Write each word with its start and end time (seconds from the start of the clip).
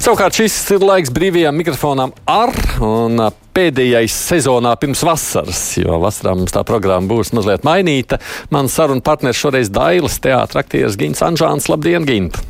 Savukārt 0.00 0.32
šis 0.32 0.54
ir 0.72 0.80
laiks 0.80 1.10
brīvajām 1.12 1.58
mikrofonām 1.60 2.14
ar 2.24 2.54
un 2.80 3.20
pēdējais 3.52 4.14
sezonā 4.30 4.70
pirms 4.80 5.02
vasaras, 5.04 5.58
jo 5.76 5.98
vasarā 6.00 6.32
mums 6.38 6.54
tā 6.54 6.62
programma 6.64 7.04
būs 7.10 7.34
mazliet 7.36 7.66
mainīta. 7.68 8.16
Mans 8.48 8.72
sarunu 8.72 9.04
partneris 9.04 9.42
šoreiz 9.42 9.68
Dailas 9.68 10.16
teātris 10.24 10.62
aktieris 10.62 10.96
Gins 10.96 11.20
Anžāns. 11.26 11.68
Labdien, 11.68 12.08
Gint! 12.08 12.40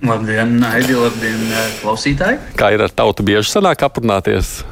Labdien, 0.00 0.56
Aidi, 0.70 0.96
labdien, 0.96 1.44
klausītāji! 1.82 2.40
Kā 2.56 2.72
ir 2.72 2.86
ar 2.86 2.96
tautu 2.96 3.28
bieži 3.28 3.52
sanāk 3.52 3.84
aprunāties? 3.84 4.62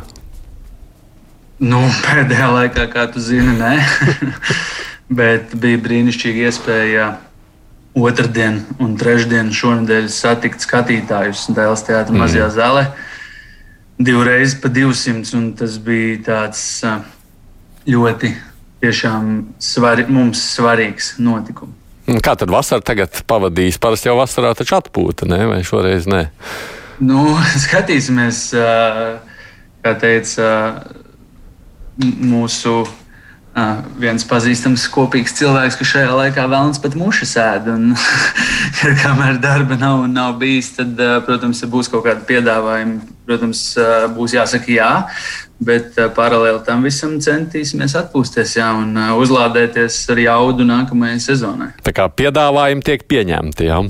Nu, 1.61 1.84
pēdējā 2.06 2.48
laikā, 2.56 2.88
kā 2.88 3.04
tu 3.12 3.20
zini, 3.20 3.52
nē. 3.61 3.75
Bet 5.20 5.52
bija 5.61 5.84
brīnišķīga 5.84 6.48
iespēja 6.48 7.14
otrdien 7.99 8.61
un 8.83 8.96
trešdien 8.99 9.51
šonadēļ 9.55 10.09
satikt 10.12 10.65
skatītājus 10.65 11.48
Dēls 11.55 11.84
teātrī 11.87 12.15
mm. 12.15 12.23
mazajā 12.25 12.48
zālē. 12.55 12.84
Divreiz 13.98 14.55
pa 14.62 14.70
200, 14.70 15.34
un 15.39 15.51
tas 15.59 15.79
bija 15.83 16.20
tāds 16.29 16.62
ļoti 17.89 18.30
svari, 19.59 20.06
mums 20.06 20.42
svarīgs 20.55 21.16
notikums. 21.19 21.75
Kā 22.25 22.33
tad 22.41 22.48
vasarā 22.48 22.80
tagad 22.80 23.19
pavadīs? 23.29 23.77
Parasti 23.83 24.09
jau 24.09 24.17
vasarā 24.17 24.55
taču 24.56 24.78
atpūta, 24.78 25.27
ne? 25.28 25.42
vai 25.51 25.59
šoreiz 25.67 26.06
ne? 26.09 26.30
Nu, 27.05 27.34
skatīsimies, 27.67 28.47
kā 29.84 29.92
teica 30.01 30.48
mūsu 31.98 32.87
Uh, 33.59 33.79
viens 33.98 34.23
pazīstams 34.29 34.85
kopīgs 34.93 35.33
cilvēks, 35.39 35.79
ka 35.79 35.87
šajā 35.89 36.11
laikā 36.15 36.45
vēlams 36.51 36.79
pat 36.83 36.95
muša 36.98 37.27
sēž. 37.27 37.71
kamēr 39.03 39.41
darba 39.43 39.79
nav, 39.81 40.05
nav 40.12 40.37
bijis, 40.39 40.75
tad, 40.77 40.93
uh, 41.01 41.17
protams, 41.27 41.62
ja 41.65 41.71
būs 41.73 41.91
kaut 41.91 42.05
kāda 42.07 42.23
piedāvājuma, 42.29 43.00
protams, 43.27 43.62
uh, 43.81 44.06
būs 44.15 44.37
jāsaka 44.37 44.70
jā. 44.75 44.92
Bet 45.59 45.97
paralēli 46.15 46.61
tam 46.69 46.84
visam 46.87 47.17
centīsimies 47.25 47.97
atpūsties 47.98 48.53
jā, 48.61 48.69
un 48.78 48.92
uzlādēties 49.19 49.97
ar 50.15 50.20
jaudu 50.22 50.62
nākamajai 50.69 51.19
sezonai. 51.25 51.72
Tā 51.83 51.97
kā 51.97 52.06
piedāvājumi 52.06 52.87
tiek 52.87 53.03
pieņemti. 53.11 53.67
Jā. 53.67 53.83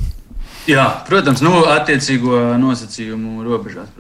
Jā, 0.69 0.89
protams, 1.05 1.45
nu, 1.45 1.67
attiecīgo 1.69 2.41
nosacījumu 2.65 3.45
robežās. 3.45 3.93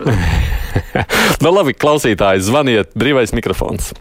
nu, 1.45 1.53
labi, 1.53 1.77
klausītāji, 1.77 2.47
zvaniet, 2.49 2.97
brīvais 2.97 3.37
mikrofons. 3.37 3.93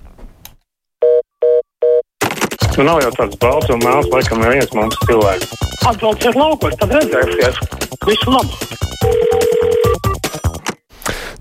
Nu, 2.78 2.84
nav 2.86 3.00
jau 3.02 3.10
tāds 3.10 3.38
balts 3.42 3.72
un 3.74 3.80
melns, 3.82 4.06
laikam, 4.14 4.38
neviens 4.44 4.74
mums 4.78 4.98
cilvēks. 5.10 5.54
Atbrauciet 5.90 6.36
laukos, 6.38 6.76
tad 6.78 6.92
redzēsiet. 6.94 7.88
Visu 8.06 8.30
labu! 8.30 8.54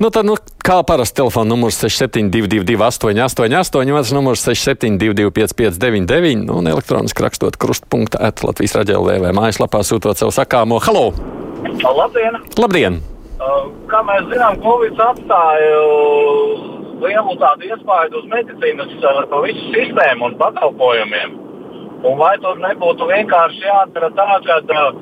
Nu, 0.01 0.09
tad, 0.09 0.25
nu, 0.25 0.39
kā 0.65 0.79
parasti, 0.89 1.19
telefona 1.21 1.51
numurs 1.53 1.77
6722, 1.83 2.79
888, 2.81 3.93
otrs 3.99 4.15
numurs 4.17 4.47
672, 4.49 5.29
559, 5.37 6.47
nu, 6.49 6.57
un 6.63 6.71
elektroniski 6.73 7.27
rakstot 7.27 7.61
krustpunkta 7.61 8.23
atlatvijas 8.31 8.79
raidījumā, 8.81 9.19
vai 9.27 9.35
mājaslapā 9.37 9.83
sūtot 9.85 10.17
savu 10.17 10.33
sakāmo 10.33 10.81
halo! 10.89 11.11
Labdien! 11.85 12.41
Labdien! 12.57 12.99
Uh, 13.37 13.69
kā 13.93 14.01
mēs 14.09 14.25
zinām, 14.33 14.57
Covid 14.65 15.05
atstāja 15.05 16.76
lielu 17.03 17.35
tādu 17.41 17.69
iespaidu 17.71 18.23
uz 18.23 18.31
medicīnas 18.31 18.95
uh, 19.01 19.37
visu 19.45 19.67
sistēmu 19.75 20.31
un 20.31 20.39
pakalpojumiem. 20.41 21.37
Un 22.07 22.17
vai 22.21 22.37
tur 22.43 22.59
nebūtu 22.63 23.09
vienkārši 23.09 23.65
jādara 23.65 24.11
tā, 24.17 24.27
ka 24.47 24.59
uh, 24.63 25.01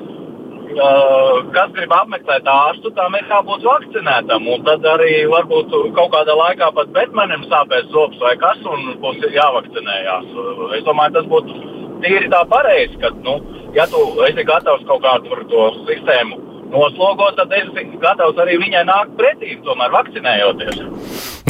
uh, 0.75 1.41
kas 1.55 1.73
grib 1.75 1.93
apmeklēt 1.95 2.47
ārstu, 2.49 2.91
tam 2.97 3.15
ir 3.19 3.27
jābūt 3.31 3.67
vakcinētam. 3.67 4.47
Un 4.55 4.65
tad 4.67 4.87
arī 4.95 5.25
varbūt 5.31 5.75
kaut 5.97 6.11
kādā 6.15 6.35
laikā 6.39 6.71
pat 6.77 6.91
Batmanim 6.95 7.45
sāpēs 7.51 7.91
zops 7.93 8.21
vai 8.23 8.35
kas, 8.41 8.63
un 8.65 8.95
būs 9.03 9.23
jāvakcinējās. 9.35 10.33
Es 10.79 10.87
domāju, 10.87 11.17
tas 11.19 11.29
būtu 11.31 11.61
tīri 12.03 12.31
tā 12.31 12.43
pareizi, 12.51 12.99
ka, 13.03 13.13
nu, 13.27 13.39
ja 13.77 13.87
tu 13.91 14.01
esi 14.27 14.47
gatavs 14.47 14.83
kaut 14.89 15.03
kādu 15.05 15.45
to 15.51 15.69
sistēmu 15.85 16.54
noslogot, 16.71 17.37
tad 17.37 17.53
es 17.55 17.69
esmu 17.69 17.99
gatavs 18.01 18.39
arī 18.41 18.57
viņai 18.61 18.83
nākt 18.87 19.15
pretī, 19.19 19.55
tomēr 19.65 19.93
vakcinējoties. 19.93 20.81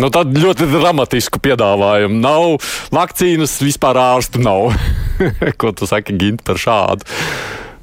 Nu, 0.01 0.11
tad 0.13 0.35
ļoti 0.35 0.67
dramatisku 0.71 1.41
piedāvājumu. 1.43 2.19
Nav 2.19 2.57
vakcīnas, 2.95 3.57
vispār 3.63 3.99
ārstu 4.01 4.43
nav. 4.43 4.73
Ko 5.61 5.71
tu 5.75 5.87
saki, 5.89 6.17
Gint, 6.19 6.43
par 6.45 6.59
šādu? 6.61 7.07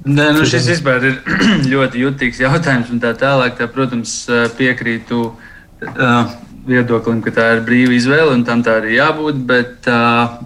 Nē, 0.03 0.33
nu 0.35 0.47
šis 0.49 0.67
vispār 0.73 1.05
ir 1.07 1.19
ļoti 1.73 2.03
jutīgs 2.03 2.43
jautājums. 2.43 2.91
Tā 3.03 3.15
tālāk, 3.19 3.57
tā, 3.59 3.69
protams, 3.71 4.17
piekrītu 4.59 5.25
uh, 5.31 6.33
viedoklim, 6.67 7.23
ka 7.23 7.35
tā 7.35 7.49
ir 7.57 7.67
brīva 7.67 7.95
izvēle 7.97 8.35
un 8.35 8.45
tam 8.47 8.65
tā 8.67 8.81
arī 8.81 8.99
jābūt. 8.99 9.43
Bet 9.49 9.91
uh, 9.91 10.41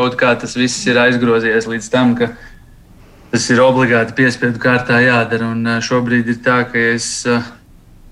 kaut 0.00 0.18
kā 0.20 0.34
tas 0.42 0.56
viss 0.58 0.86
ir 0.90 0.98
aizgrozījies 1.00 1.70
līdz 1.70 1.90
tam, 1.92 2.16
ka 2.18 2.32
tas 3.30 3.46
ir 3.52 3.62
obligāti 3.64 4.16
piespiedu 4.18 4.60
kārtā 4.62 5.00
jādara. 5.04 5.52
Un 5.54 5.80
šobrīd 5.84 6.30
ir 6.34 6.44
tā, 6.44 6.62
ka 6.70 6.90
es. 6.92 7.26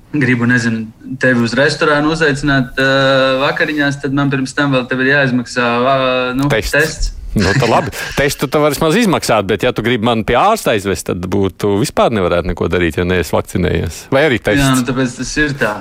Gribu, 0.09 0.47
nezinu, 0.49 0.87
tevi 1.21 1.43
uz 1.45 1.53
restorānu 1.53 2.15
uzaicināt 2.15 2.79
uh, 2.81 3.43
vakariņās, 3.43 3.99
tad 4.01 4.15
man 4.17 4.31
pirms 4.33 4.55
tam 4.57 4.73
vēl 4.73 4.87
ir 5.03 5.11
jāizmaksā 5.11 5.67
uh, 5.83 5.99
nu, 6.33 6.47
tests. 6.49 6.73
tests. 6.73 7.11
nu, 7.37 7.51
tā 7.53 7.69
labi. 7.69 7.93
Testu 8.19 8.49
tu 8.49 8.63
vari 8.63 8.73
vismaz 8.73 8.97
izmaksāt, 8.97 9.45
bet, 9.51 9.67
ja 9.67 9.75
tu 9.77 9.85
gribi 9.85 10.09
mani 10.09 10.25
pie 10.25 10.39
ārsta 10.41 10.73
aizvest, 10.73 11.11
tad 11.11 11.29
būtu 11.29 11.75
vispār 11.83 12.15
nevarētu 12.17 12.49
neko 12.55 12.71
darīt, 12.73 12.97
ja 12.97 13.05
neesi 13.05 13.37
vakcinējies. 13.37 14.07
Vai 14.15 14.25
arī 14.31 14.41
tests? 14.41 14.65
Jā, 14.65 14.71
nu, 14.79 14.87
tāpēc 14.89 15.19
tas 15.21 15.35
ir 15.45 15.53
tā. 15.61 15.75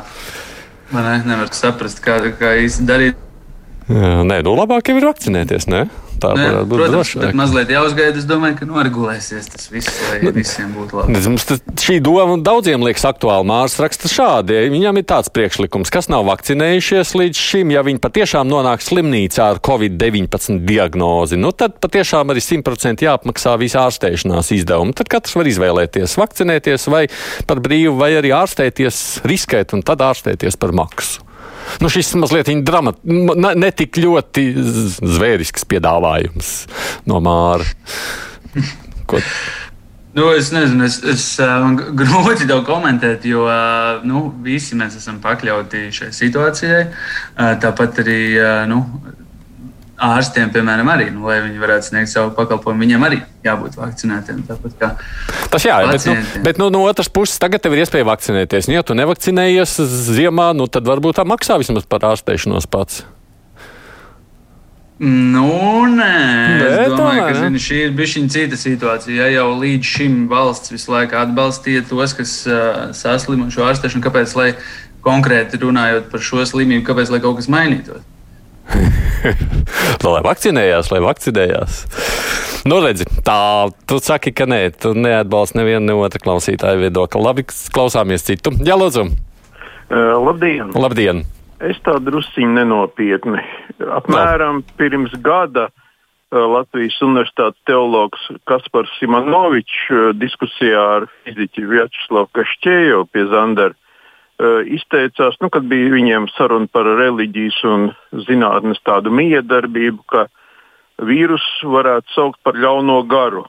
Man 0.92 1.08
ne, 1.08 1.16
nevar 1.32 1.52
saprast, 1.56 2.04
kā, 2.04 2.20
kā 2.40 2.54
īsti 2.66 2.88
darīt. 2.88 3.24
Jā, 3.88 4.20
nē, 4.28 4.42
nu 4.44 4.58
labāk 4.58 4.92
jau 4.92 4.98
ir 5.00 5.08
vakcinēties, 5.08 5.70
ne? 5.72 5.88
Tā 6.18 6.32
Nē, 6.34 6.46
varētu 6.48 6.68
būt 6.72 6.80
protams, 6.82 6.96
drošāk. 7.14 7.36
mazliet 7.38 7.72
jāuzgaida. 7.72 8.18
Es 8.18 8.26
domāju, 8.26 8.56
ka 8.58 8.68
noregulēsies 8.68 9.50
tas 9.54 9.68
viss, 9.70 9.92
lai 10.10 10.18
nu, 10.24 10.32
visiem 10.34 10.72
būtu 10.74 10.98
labi. 10.98 11.20
Mums 11.28 11.46
šī 11.84 12.00
doma 12.04 12.40
daudziem 12.42 12.82
liekas 12.88 13.06
aktuāla. 13.06 13.46
Mārcis 13.48 13.82
raksta 13.84 14.10
šādi. 14.10 14.58
Viņam 14.74 14.98
ir 14.98 15.06
tāds 15.08 15.30
priekšlikums, 15.34 15.92
kas 15.94 16.10
nav 16.10 16.26
vakcinējušies 16.30 17.14
līdz 17.22 17.44
šim, 17.50 17.76
ja 17.76 17.84
viņi 17.86 18.02
patiešām 18.02 18.50
nonāk 18.50 18.82
slimnīcā 18.86 19.52
ar 19.54 19.62
covid-19 19.62 20.66
diagnozi, 20.66 21.38
nu 21.38 21.54
tad 21.54 21.78
patiešām 21.84 22.34
arī 22.34 22.42
100% 22.44 23.06
jāapmaksā 23.06 23.54
visi 23.62 23.78
ārstēšanās 23.78 24.52
izdevumi. 24.58 24.98
Tad 24.98 25.14
katrs 25.14 25.38
var 25.38 25.52
izvēlēties 25.54 26.18
vakcinēties 26.18 26.90
vai 26.90 27.06
par 27.46 27.62
brīvu, 27.62 27.94
vai 28.02 28.16
arī 28.18 28.34
ārstēties, 28.36 29.22
riskēt 29.28 29.78
un 29.78 29.86
tad 29.86 30.02
ārstēties 30.10 30.58
par 30.58 30.74
maksu. 30.74 31.27
Nu, 31.82 31.90
šis 31.94 32.16
mazliet 32.18 32.50
dramat, 32.66 33.00
ne, 33.06 33.54
ne 33.56 33.70
tik 33.76 34.00
ļoti 34.02 34.48
zvērisks 34.98 35.68
piedāvājums 35.70 36.52
no 37.10 37.22
Māra. 37.24 37.68
Ko? 39.08 39.22
Nu, 40.18 40.32
es 40.34 40.50
nezinu, 40.50 40.88
es, 40.88 40.98
es 41.06 41.24
uh, 41.44 41.68
grūti 41.94 42.48
to 42.50 42.58
komentēt, 42.66 43.28
jo 43.30 43.44
uh, 43.46 44.00
nu, 44.08 44.24
visi 44.42 44.74
mēs 44.80 44.96
esam 44.98 45.20
pakļauti 45.22 45.92
šai 45.94 46.10
situācijai. 46.16 46.80
Uh, 46.88 47.52
tāpat 47.62 48.02
arī 48.02 48.22
nu, 48.72 48.82
ārstiem, 49.98 50.52
piemēram, 50.54 50.90
arī, 50.94 51.08
nu, 51.14 51.26
lai 51.26 51.40
viņi 51.42 51.62
varētu 51.62 51.90
sniegt 51.90 52.12
savu 52.12 52.32
pakalpojumu, 52.38 52.84
viņiem 52.86 53.06
arī 53.08 53.20
jābūt 53.46 53.78
vakcinētiem. 53.80 54.44
Tas 54.46 55.66
jā, 55.66 55.80
pacientiem. 55.90 55.92
bet, 55.92 56.38
nu, 56.38 56.44
bet 56.46 56.62
nu, 56.62 56.70
no 56.74 56.84
otras 56.86 57.10
puses, 57.10 57.40
tagad 57.42 57.64
tev 57.64 57.74
ir 57.74 57.82
iespēja 57.82 58.06
vakcinēties. 58.08 58.70
Nu, 58.70 58.78
ja 58.78 58.86
tu 58.86 58.98
nevakcinējies 58.98 59.78
ziemā, 60.14 60.52
nu, 60.58 60.70
tad 60.70 60.86
varbūt 60.90 61.18
tā 61.18 61.26
maksā 61.28 61.58
vismaz 61.62 61.88
par 61.90 62.06
ārstēšanos 62.12 62.70
pats. 62.70 63.06
Nu, 64.98 65.86
nē, 65.94 66.14
nē 66.58 66.68
es 66.88 66.94
domāju, 66.94 67.26
ka 67.28 67.34
zini, 67.38 67.60
šī 67.62 67.82
ir 67.86 67.92
bijusi 67.98 68.24
cita 68.34 68.58
situācija. 68.58 69.14
Ja 69.14 69.28
jau 69.30 69.52
līdz 69.60 69.86
šim 69.86 70.24
valsts 70.30 70.74
visu 70.74 70.94
laiku 70.94 71.20
atbalstīja 71.20 71.84
tos, 71.90 72.16
kas 72.18 72.34
uh, 72.50 72.88
saslima 72.98 73.50
šo 73.54 73.68
ārstēšanu, 73.70 74.02
kāpēc, 74.06 74.34
lai 74.38 74.48
konkrēti 75.06 75.62
runājot 75.62 76.10
par 76.10 76.26
šo 76.26 76.42
slimību, 76.50 76.86
kāpēc, 76.90 77.14
lai 77.14 77.22
kaut 77.22 77.38
kas 77.38 77.50
mainītos? 77.54 78.02
Lai 80.08 80.22
vakcinējās, 80.26 80.92
lai 80.92 81.00
vakcinējās. 81.04 81.80
Nu, 82.68 82.82
redzi, 82.84 83.08
tā, 83.24 83.38
tu 83.88 84.00
saki, 84.04 84.34
ka 84.36 84.48
nē, 84.50 84.60
tu 84.82 84.92
neatbalsti 84.98 85.62
nevienu 85.62 85.86
ne 85.88 85.96
otru 85.96 86.20
klausītāju 86.26 86.82
viedokli. 86.84 87.24
Labi, 87.24 87.46
klausāmies 87.76 88.28
citu. 88.28 88.52
Jā, 88.68 88.76
lūdzu. 88.80 89.08
Uh, 89.88 90.18
labdien! 90.20 90.74
Labdien! 90.76 91.24
Es 91.64 91.80
tā 91.86 91.96
drusciņi 92.04 92.60
nenopietni. 92.60 93.42
Apmēram 93.82 94.60
no. 94.62 94.76
pirms 94.78 95.16
gada 95.24 95.70
uh, 95.70 96.44
Latvijas 96.44 97.00
Universitātes 97.06 97.64
teologs 97.70 98.28
Kaspars 98.50 98.92
Simonovičs 99.00 99.80
uh, 99.90 100.10
diskusijā 100.18 100.84
ar 101.00 101.08
fiziķu 101.24 101.66
Vjačeslavu 101.72 102.30
Kašķēju 102.36 103.06
pie 103.14 103.26
Zandara 103.32 103.78
izteicās, 104.70 105.38
nu, 105.42 105.50
kad 105.50 105.66
bija 105.66 105.90
viņiem 105.96 106.28
saruna 106.36 106.70
par 106.70 106.86
reliģijas 106.86 107.58
un 107.66 107.88
zinātnes 108.28 108.82
tādu 108.86 109.10
miedarbību, 109.10 110.04
ka 110.06 110.28
vīrusu 111.02 111.72
varētu 111.74 112.14
saukt 112.14 112.42
par 112.46 112.58
ļauno 112.58 113.02
garu. 113.10 113.48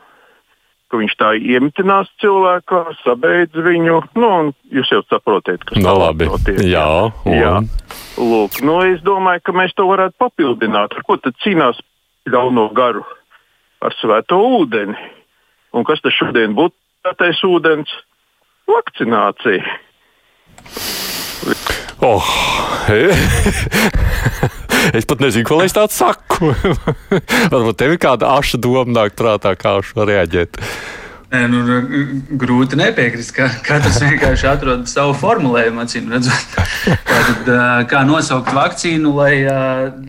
ka 0.89 0.97
viņš 0.97 1.15
tā 1.21 1.35
iemetinās 1.37 2.09
cilvēkā, 2.17 2.79
sabeidz 3.03 3.53
viņu. 3.53 3.99
Nu, 4.17 4.55
jūs 4.73 4.89
jau 4.89 5.03
saprotat, 5.05 5.61
kas 5.69 5.77
no, 5.85 5.93
nu, 5.93 6.29
notiek. 6.31 6.63
Jā, 6.65 7.13
un... 7.29 7.35
jā. 7.37 7.59
Lūk, 8.17 8.63
nu, 8.65 8.79
es 8.89 9.03
domāju, 9.05 9.43
ka 9.45 9.53
mēs 9.53 9.77
to 9.77 9.85
varētu 9.85 10.17
papildināt. 10.17 10.97
Ar 10.97 11.05
ko 11.05 11.19
tad 11.21 11.37
cīnās 11.45 11.77
ļauno 12.25 12.71
garu? 12.73 13.05
Ar 13.85 13.93
svēto 14.01 14.41
ūdeni. 14.41 14.97
Un 15.77 15.85
kas 15.85 16.01
tas 16.01 16.17
šodien 16.17 16.57
būtu 16.57 16.73
svētais 17.05 17.45
ūdens? 17.45 17.93
Vakcinācija. 18.73 19.77
Oh. 22.05 22.29
es 24.99 25.09
pat 25.09 25.21
nezinu, 25.21 25.45
ko 25.49 25.59
lai 25.59 25.67
es 25.69 25.77
tādu 25.77 25.95
saku. 25.95 26.53
Varbūt 27.53 27.81
tev 27.81 27.97
ir 27.97 28.01
kāda 28.03 28.31
aša 28.39 28.61
doma 28.63 29.03
nāk 29.03 29.19
prātā, 29.19 29.55
kā 29.59 29.79
šo 29.85 30.07
reaģēt. 30.09 30.61
Nē, 31.29 31.43
nu, 31.53 31.59
grūti 32.41 32.79
nepiekrist, 32.81 33.35
ka 33.37 33.51
katrs 33.67 33.99
vienkārši 34.05 34.49
atrod 34.49 34.87
savu 34.89 35.13
formulējumu, 35.19 35.83
acīm 35.85 36.09
redzot. 36.15 36.57
Tātad, 36.87 37.51
kā 37.91 38.05
nosaukt 38.09 38.55
vakcīnu, 38.57 39.13
lai 39.19 39.35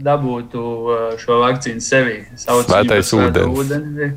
dabūtu 0.05 0.63
šo 1.19 1.41
vakcīnu 1.43 1.83
sevī? 1.83 2.21
Svētais 2.39 3.11
ūdens. 3.17 3.51
ūdeni 3.51 4.13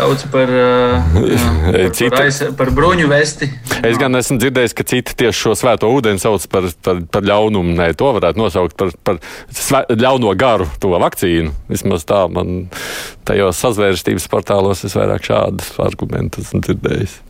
sauc 0.00 0.24
par, 0.32 0.50
uh, 0.56 1.90
Citu, 1.92 2.10
par, 2.12 2.24
aiz, 2.24 2.40
par 2.56 2.72
bruņu 2.74 3.08
vesti. 3.10 3.50
Es 3.86 3.98
gan 4.00 4.16
esmu 4.18 4.38
dzirdējis, 4.40 4.74
ka 4.76 4.86
citi 4.88 5.16
tieši 5.22 5.44
šo 5.44 5.54
svēto 5.58 5.90
ūdeni 5.92 6.22
sauc 6.22 6.46
par, 6.52 6.68
par, 6.84 7.02
par 7.12 7.26
ļaunumu. 7.28 7.76
Nē, 7.78 7.90
to 7.98 8.10
varētu 8.16 8.40
nosaukt 8.40 8.76
par, 8.80 8.94
par 9.06 9.20
svē, 9.54 9.84
ļauno 10.00 10.32
garu, 10.40 10.68
to 10.82 10.94
vakcīnu. 10.94 11.54
Vismaz 11.70 12.06
tā 12.08 12.24
man 12.32 12.68
tajos 13.28 13.60
sazvērstības 13.60 14.28
portālos 14.32 14.84
es 14.88 14.96
vairāk 14.98 15.26
šādus 15.28 15.74
argumentus 15.84 16.50
esmu 16.50 16.64
dzirdējis. 16.66 17.20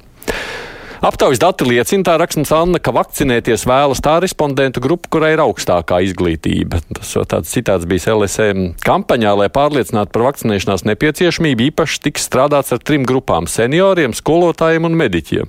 Aptaujas 1.01 1.39
dati 1.41 1.65
liecina, 1.65 2.05
tā 2.05 2.19
rakstams 2.21 2.51
Anna, 2.53 2.77
ka 2.77 2.93
vakcinēties 2.93 3.63
vēlas 3.65 4.05
tā 4.05 4.19
respondentu 4.21 4.83
grupa, 4.85 5.09
kurai 5.17 5.31
ir 5.33 5.41
augstākā 5.41 5.97
izglītība. 6.05 6.77
Tas 6.99 7.15
tāds 7.31 7.49
citāts 7.55 7.87
bija 7.89 8.13
LSM 8.13 8.77
kampaņā, 8.85 9.33
lai 9.41 9.49
pārliecinātu 9.49 10.13
par 10.13 10.27
vakcinēšanās 10.27 10.85
nepieciešamību. 10.91 11.71
Īpaši 11.71 12.03
tiks 12.05 12.29
strādāts 12.29 12.75
ar 12.77 12.81
trim 12.85 13.09
grupām- 13.09 13.49
senioriem, 13.57 14.13
skolotājiem 14.13 14.85
un 14.85 14.93
mediķiem. 15.01 15.49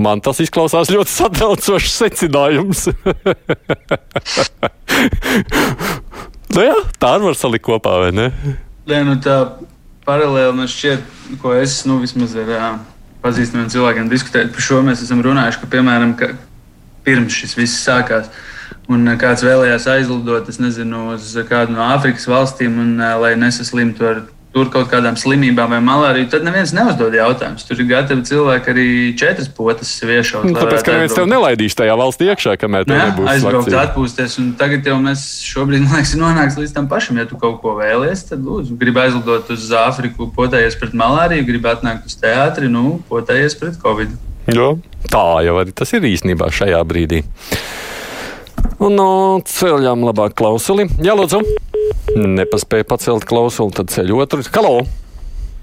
Man 0.00 0.24
tas 0.24 0.40
izklausās 0.40 0.88
ļoti 0.88 1.12
satraucošs 1.12 2.00
secinājums. 2.00 2.88
nu 6.56 6.60
jā, 6.64 6.78
tā 6.96 7.12
var 7.20 7.36
salikt 7.36 7.68
kopā, 7.68 8.00
vai 8.06 8.12
ne? 8.16 8.32
Nē, 8.88 9.04
nu 9.04 9.20
tā 9.20 9.60
paralēli 10.08 10.56
man 10.56 10.64
šķiet, 10.70 11.04
ko 11.44 11.52
es 11.60 11.84
nu, 11.84 12.00
vismaz 12.00 12.32
ar 12.40 12.80
pazīstamiem 13.24 13.70
cilvēkiem 13.72 14.08
diskutēt 14.10 14.54
par 14.54 14.64
šo. 14.64 14.80
Mēs 14.86 15.04
esam 15.04 15.22
runājuši, 15.24 15.62
ka, 15.62 15.70
piemēram, 15.74 16.14
ka 16.18 16.32
pirms 17.06 17.36
šis 17.42 17.56
viss 17.58 17.84
sākās. 17.84 18.30
Un 18.90 19.06
kāds 19.20 19.44
vēlējās 19.46 19.86
aizlidot, 19.92 20.48
es 20.50 20.58
nezinu, 20.62 21.12
uz 21.14 21.32
kādu 21.48 21.76
no 21.76 21.84
Āfrikas 21.92 22.26
valstīm, 22.30 22.78
un, 22.82 22.96
lai 23.22 23.36
nesaslimtu 23.38 24.06
ar 24.06 24.22
tur 24.54 24.70
kaut 24.72 24.88
kādām 24.90 25.14
slimībām 25.18 25.70
vai 25.70 25.78
malāriju, 25.84 26.26
tad 26.32 26.42
neviens 26.46 26.72
neuzdod 26.74 27.14
jautājumus. 27.14 27.66
Tur 27.68 27.78
ir 27.78 27.86
gatavi 27.90 28.24
cilvēki 28.26 28.72
arī 28.72 28.86
četras 29.18 29.50
potes 29.54 29.92
viešot. 30.02 30.48
Nu, 30.48 30.56
tāpēc, 30.58 30.82
ka 30.86 30.96
neviens 30.96 31.14
tev 31.14 31.28
nelaidīs 31.30 31.78
tajā 31.78 31.94
valstī 31.98 32.30
iekšā, 32.32 32.56
kamēr 32.60 32.88
tev 32.88 32.98
nebūs 32.98 33.30
aizbraukt, 33.34 33.76
atpūsties. 33.84 34.36
Un 34.42 34.50
tagad 34.58 34.90
jau 34.90 34.98
mēs 35.02 35.24
šobrīd, 35.46 35.84
man 35.86 36.00
liekas, 36.00 36.16
nonāks 36.18 36.58
līdz 36.58 36.74
tam 36.76 36.90
pašam. 36.90 37.20
Ja 37.22 37.28
tu 37.30 37.38
kaut 37.40 37.60
ko 37.62 37.76
vēlies, 37.78 38.26
tad 38.32 38.42
lūdzu, 38.46 38.74
gribi 38.80 39.04
aizlidot 39.04 39.54
uz 39.54 39.70
Āfriku, 39.84 40.30
potējies 40.34 40.78
pret 40.82 40.98
malāriju, 40.98 41.46
gribi 41.52 41.70
atnākt 41.70 42.10
uz 42.10 42.18
teātri, 42.18 42.72
nu, 42.72 42.98
potējies 43.10 43.58
pret 43.60 43.78
covid. 43.82 44.18
Jo, 44.50 44.72
tā 45.12 45.26
jau 45.46 45.60
arī 45.62 45.76
tas 45.76 45.94
ir 45.94 46.10
īstenībā 46.10 46.50
šajā 46.50 46.82
brīdī. 46.90 47.22
Un 48.80 48.96
no 48.96 49.10
ceļām 49.46 50.08
labāk 50.08 50.34
klausuli. 50.40 50.88
Jā, 51.04 51.14
lūdzu! 51.14 51.69
Nepaspēja 52.16 52.86
pacelt 52.88 53.26
klausuli, 53.28 53.74
tad 53.76 53.92
ceļ 53.92 54.14
otru. 54.18 54.44
Halo! 54.54 54.74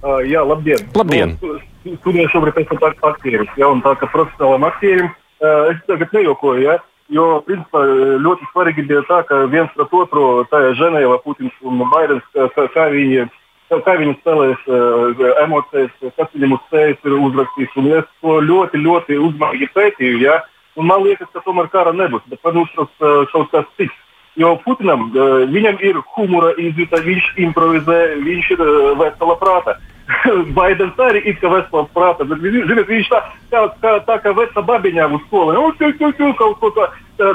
Uh, 0.03 0.21
jā, 0.27 0.43
labdien! 0.45 0.83
labdien. 0.95 1.37
Nu, 1.41 1.57
studēju 2.01 2.33
šobrīd 2.33 2.57
pēc 2.57 2.75
tam 2.75 3.09
aktieris, 3.11 3.49
ja, 3.59 3.71
un 3.71 3.81
tā 3.85 3.95
kā 3.99 4.09
profesionālam 4.13 4.67
aktierim 4.67 5.09
uh, 5.09 5.71
es 5.71 5.81
tagad 5.89 6.13
nejokoju, 6.15 6.63
ja, 6.67 6.77
jo, 7.13 7.25
principā, 7.47 7.81
ļoti 8.23 8.47
svarīgi 8.51 8.87
bija 8.89 9.03
tā, 9.09 9.23
ka 9.27 9.45
viens 9.51 9.71
pret 9.75 9.95
otru, 9.95 10.29
tā 10.51 10.61
ir 10.67 10.77
Ženēva, 10.79 11.19
Putins 11.23 11.55
un 11.65 11.83
Baidens, 11.91 12.25
kā, 12.33 12.67
kā 12.75 12.87
viņi 12.93 13.27
kā 13.67 13.97
viņi 13.99 14.15
spēlēs 14.21 14.67
uh, 14.71 15.23
emocijas, 15.43 15.91
kas 16.15 16.29
viņam 16.33 16.55
uz 16.55 16.67
sejas 16.71 17.01
ir 17.03 17.15
uzrakstījis. 17.17 17.73
Un 17.81 17.89
es 17.99 18.05
to 18.21 18.37
ļoti, 18.47 18.79
ļoti 18.83 19.17
uzmanīgi 19.19 19.67
pētīju. 19.75 20.21
Ja? 20.23 20.39
Un 20.79 20.87
man 20.87 21.03
liekas, 21.03 21.27
ka 21.33 21.43
tomēr 21.43 21.67
kara 21.73 21.91
nebūs. 21.95 22.23
Bet 22.31 22.43
man 22.45 22.61
uztrauc 22.63 22.91
uh, 23.03 23.25
kaut 23.33 23.51
kas 23.51 23.67
cits 23.79 24.03
jo 24.37 24.55
Putinam, 24.65 25.09
e, 25.09 25.27
viņam 25.51 25.79
ir 25.83 25.99
humora 26.15 26.53
izjūta, 26.61 27.01
viņš 27.05 27.29
improvizē, 27.47 27.99
viņš 28.23 28.51
ir 28.55 28.63
e, 28.63 28.73
vesela 29.01 29.37
prāta. 29.41 29.77
Baidens 30.57 30.99
arī 31.03 31.23
ir 31.27 31.35
kā 31.41 31.49
vesela 31.51 31.87
prāta, 31.95 32.27
bet 32.27 32.43
ziniet, 32.45 32.85
viņš 32.87 33.09
tā 33.11 33.23
kā, 33.51 33.63
kā, 33.81 33.95
tā 34.07 34.19
kā 34.23 34.35
vesela 34.37 34.65
babiņā 34.69 35.09
uz 35.17 35.25
skolē. 35.25 35.57
Un, 35.57 35.73
ķu, 35.79 35.91
ķu, 35.99 36.13
ķu, 36.19 36.29
kaut 36.39 36.61
ko 36.61 36.71
tā, 36.77 36.87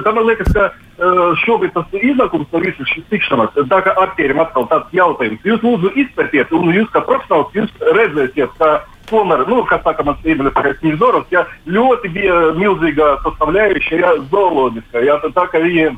tā 0.06 0.14
man 0.14 0.28
liekas, 0.30 0.52
ka 0.54 0.68
e, 0.70 1.10
šobrīd 1.42 1.74
tas 1.74 1.98
iznākums 1.98 2.54
no 2.54 2.62
visas 2.62 2.94
šīs 2.94 3.10
tikšanās, 3.10 3.58
tā 3.72 3.82
kā 3.84 3.96
aktierim 4.06 4.40
atkal 4.44 4.70
tāds 4.70 4.94
jautājums. 4.94 5.42
Jūs 5.44 5.66
lūdzu 5.66 5.92
izpētiet, 6.06 6.54
un 6.54 6.70
jūs 6.72 6.88
kā 6.94 7.02
profesionāls, 7.08 7.52
jūs 7.58 7.74
redzēsiet, 7.98 8.54
ka 8.62 8.78
tomēr, 9.10 9.42
nu, 9.50 9.58
kā 9.68 9.80
saka 9.82 10.06
mans 10.06 10.22
īmenis 10.24 10.54
Nevzorovs, 10.86 11.28
ja, 11.34 11.42
ļoti 11.66 12.14
bija 12.14 12.38
milzīga 12.56 13.16
sastāvļējuša, 13.26 13.98
ja, 14.00 14.14
zooloģiska, 14.32 15.02
ja, 15.04 15.18
tā 15.26 15.44
kā 15.52 15.60
viņi 15.60 15.90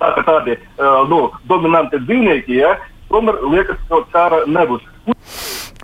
tā, 0.00 0.12
kā 0.18 0.26
tādi 0.26 0.58
nu, 1.10 1.26
dominanti 1.50 2.02
dzīvnieki, 2.04 2.60
ja, 2.60 2.76
tomēr 3.12 3.40
liekas, 3.54 3.80
ka 3.90 4.02
kara 4.12 4.44
nebūs. 4.50 4.84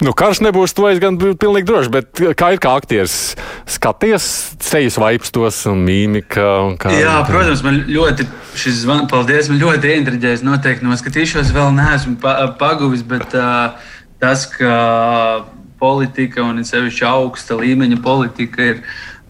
Nu, 0.03 0.11
karš 0.19 0.41
nebūs, 0.43 0.73
to 0.75 0.88
es 0.91 0.99
gan 0.99 1.14
biju 1.20 1.37
pilnīgi 1.38 1.69
droši, 1.69 1.91
bet 1.93 2.23
kā 2.38 2.49
ir 2.55 2.61
kā 2.62 2.73
aktieris? 2.81 3.37
Skaties, 3.70 4.25
sejas 4.64 4.97
vaipstos 4.99 5.61
un 5.70 5.85
mīmika. 5.87 6.47
Un 6.67 6.75
kā... 6.81 6.91
Jā, 6.97 7.20
protams, 7.29 7.62
man 7.62 7.85
ļoti 7.87 8.26
šis 8.59 8.81
zvans, 8.82 9.06
paldies, 9.12 9.50
man 9.53 9.61
ļoti 9.62 9.93
ieinteresēs. 9.93 10.43
Noteikti 10.47 10.88
noskatīšos, 10.88 11.53
vēl 11.55 11.70
neesmu 11.76 12.17
pa, 12.25 12.35
paguvis, 12.58 13.05
bet 13.06 13.37
uh, 13.38 13.79
tas, 14.23 14.49
ka 14.50 15.44
politika 15.82 16.43
un 16.47 16.62
sevišķi 16.67 17.06
augsta 17.06 17.58
līmeņa 17.58 18.03
politika 18.03 18.73
ir 18.73 18.82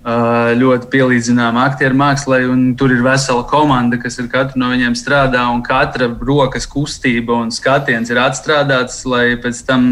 ļoti 0.03 0.89
pielīdzināma 0.91 1.63
aktieru 1.69 1.95
mākslai, 1.95 2.41
un 2.51 2.73
tur 2.75 2.91
ir 2.91 3.05
vesela 3.05 3.45
komanda, 3.47 4.01
kas 4.03 4.19
ar 4.19 4.27
katru 4.33 4.59
no 4.59 4.73
viņiem 4.73 4.97
strādā, 4.99 5.45
un 5.55 5.63
katra 5.63 6.09
rokas 6.19 6.67
kustība 6.67 7.37
un 7.39 7.53
skatiens 7.55 8.11
ir 8.11 8.19
atstrādāts, 8.19 9.05
lai 9.07 9.37
pēc 9.39 9.63
tam 9.69 9.85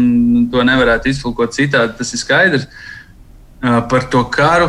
to 0.51 0.65
nevarētu 0.67 1.13
iztulkot 1.13 1.55
citādi. 1.55 1.95
Tas 2.01 2.11
ir 2.11 2.19
skaidrs. 2.19 2.67
Par 3.61 4.07
to 4.09 4.25
karu, 4.25 4.67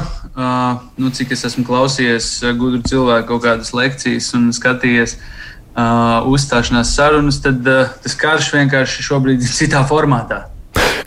nu, 1.01 1.11
cik 1.11 1.33
es 1.33 1.47
esmu 1.49 1.65
klausījies 1.65 2.45
gudru 2.61 2.83
cilvēku 2.87 3.33
kaut 3.33 3.47
kādas 3.47 3.73
lekcijas 3.75 4.31
un 4.37 4.51
skatījies 4.53 5.17
uzstāšanās 6.29 6.93
sarunas, 6.93 7.41
tad 7.43 7.65
tas 7.65 8.15
karš 8.21 8.53
vienkārši 8.53 9.09
šobrīd 9.09 9.43
ir 9.43 9.55
citā 9.59 9.83
formātā. 9.89 10.52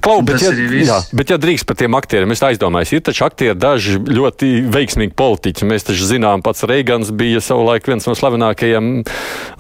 Klau, 0.06 0.20
bet, 0.22 0.38
ja, 0.44 0.52
jā, 0.54 1.00
bet, 1.18 1.32
ja 1.34 1.38
drīkst 1.42 1.66
par 1.66 1.78
tiem 1.80 1.96
aktieriem, 1.98 2.30
es 2.36 2.44
aizdomājos, 2.46 2.92
ir 2.94 3.02
taču 3.08 3.26
aktieri 3.26 3.58
daži 3.58 3.98
ļoti 4.06 4.50
veiksmīgi 4.70 5.16
politiķi. 5.18 5.66
Mēs 5.66 5.88
taču 5.88 6.06
zinām, 6.06 6.44
pats 6.46 6.62
Reigans 6.70 7.10
bija 7.10 7.42
savulaik 7.42 7.90
viens 7.90 8.06
no 8.06 8.14
slavenākajiem 8.18 8.92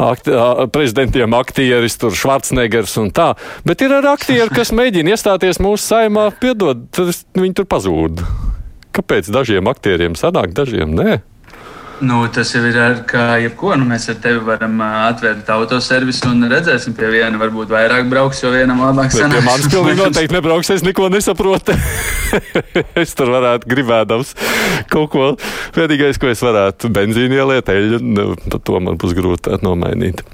akti 0.06 0.38
prezidentiem, 0.75 1.34
aktieris, 1.34 1.98
tur 1.98 2.14
Švarcnegers 2.14 2.94
un 3.02 3.10
tā. 3.16 3.32
Bet 3.66 3.82
ir 3.82 3.98
arī 3.98 4.14
aktieri, 4.14 4.52
kas 4.54 4.74
mēģina 4.75 5.16
iestāties 5.16 5.62
mūsu 5.66 5.82
saimā, 5.82 6.30
piedod, 6.38 6.86
viņi 7.34 7.58
tur 7.58 7.70
pazūd. 7.72 8.22
Kāpēc 8.96 9.34
dažiem 9.34 9.66
aktieriem 9.74 10.14
sanāk, 10.20 10.54
dažiem 10.56 10.94
nē? 10.96 11.24
Nu, 12.04 12.25
tas 12.34 12.50
jau 12.52 12.62
ir 12.68 12.75
ar, 12.82 12.98
kā 13.08 13.24
jebko. 13.40 13.72
Nu, 13.80 13.86
mēs 13.88 14.10
ar 14.12 14.18
tevi 14.24 14.42
varam 14.44 14.82
atvērt 14.84 15.48
autoservisu 15.54 16.28
un 16.32 16.48
redzēsim, 16.52 16.96
pie 16.98 17.08
viena 17.14 17.40
varbūt 17.40 17.72
vairāk 17.72 18.10
brauks, 18.12 18.42
jo 18.44 18.52
vienam 18.52 18.82
labāk 18.84 19.14
sanāks. 19.16 19.38
Pie 19.38 19.46
manis 19.48 19.70
pilnīgi 19.72 20.02
noteikti 20.04 20.36
nebrauks, 20.36 20.72
es 20.75 20.84
neko 20.86 21.08
nesaprotu. 21.14 21.78
es 23.04 23.16
tur 23.16 23.32
varētu 23.36 23.72
gribēdams 23.72 24.36
kaut 24.92 25.12
ko. 25.16 25.30
Vienīgais, 25.78 26.20
ko 26.20 26.32
es 26.34 26.44
varētu 26.44 26.92
benzīni 26.96 27.40
ieliet, 27.40 27.72
eļļu, 27.72 28.02
nu, 28.04 28.28
to 28.58 28.84
man 28.84 29.00
būs 29.00 29.16
grūti 29.16 29.56
nomainīt. 29.64 30.25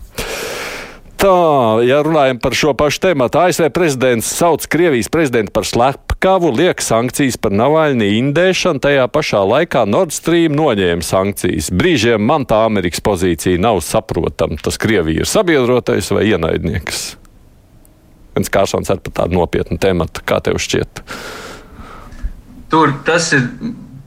Tā, 1.22 1.82
ja 1.86 2.00
runājam 2.02 2.40
par 2.42 2.56
šo 2.58 2.72
pašu 2.74 3.04
tēmu, 3.04 3.28
ASV 3.30 3.68
prezidents 3.76 4.30
sauc 4.40 4.66
Krievijas 4.72 5.12
prezidentu 5.14 5.54
par 5.54 5.68
slepkavu, 5.70 6.50
liek 6.58 6.82
sankcijas 6.82 7.38
par 7.38 7.54
Navaļņu 7.54 8.08
indēšanu, 8.18 8.82
tajā 8.82 9.04
pašā 9.14 9.44
laikā 9.46 9.84
Nord 9.86 10.16
Stream 10.16 10.58
noņēma 10.58 11.06
sankcijas. 11.06 11.70
Brīžiem 11.78 12.26
man 12.26 12.48
tā 12.50 12.64
Amerikas 12.66 13.04
pozīcija 13.06 13.62
nav 13.62 13.84
saprotama. 13.86 14.58
Tas 14.66 14.82
Krievija 14.82 15.22
ir 15.22 15.30
sabiedrotais 15.30 16.10
vai 16.16 16.26
ienaidnieks? 16.32 17.06
Viens 18.34 18.50
Kārsons 18.50 18.90
ar 18.90 19.04
tādu 19.06 19.38
nopietnu 19.38 19.78
tēmatu, 19.78 20.26
kā 20.26 20.42
tev 20.42 20.58
šķiet? 20.64 21.06
tur 22.72 22.94
tas 23.06 23.34
ir. 23.36 23.48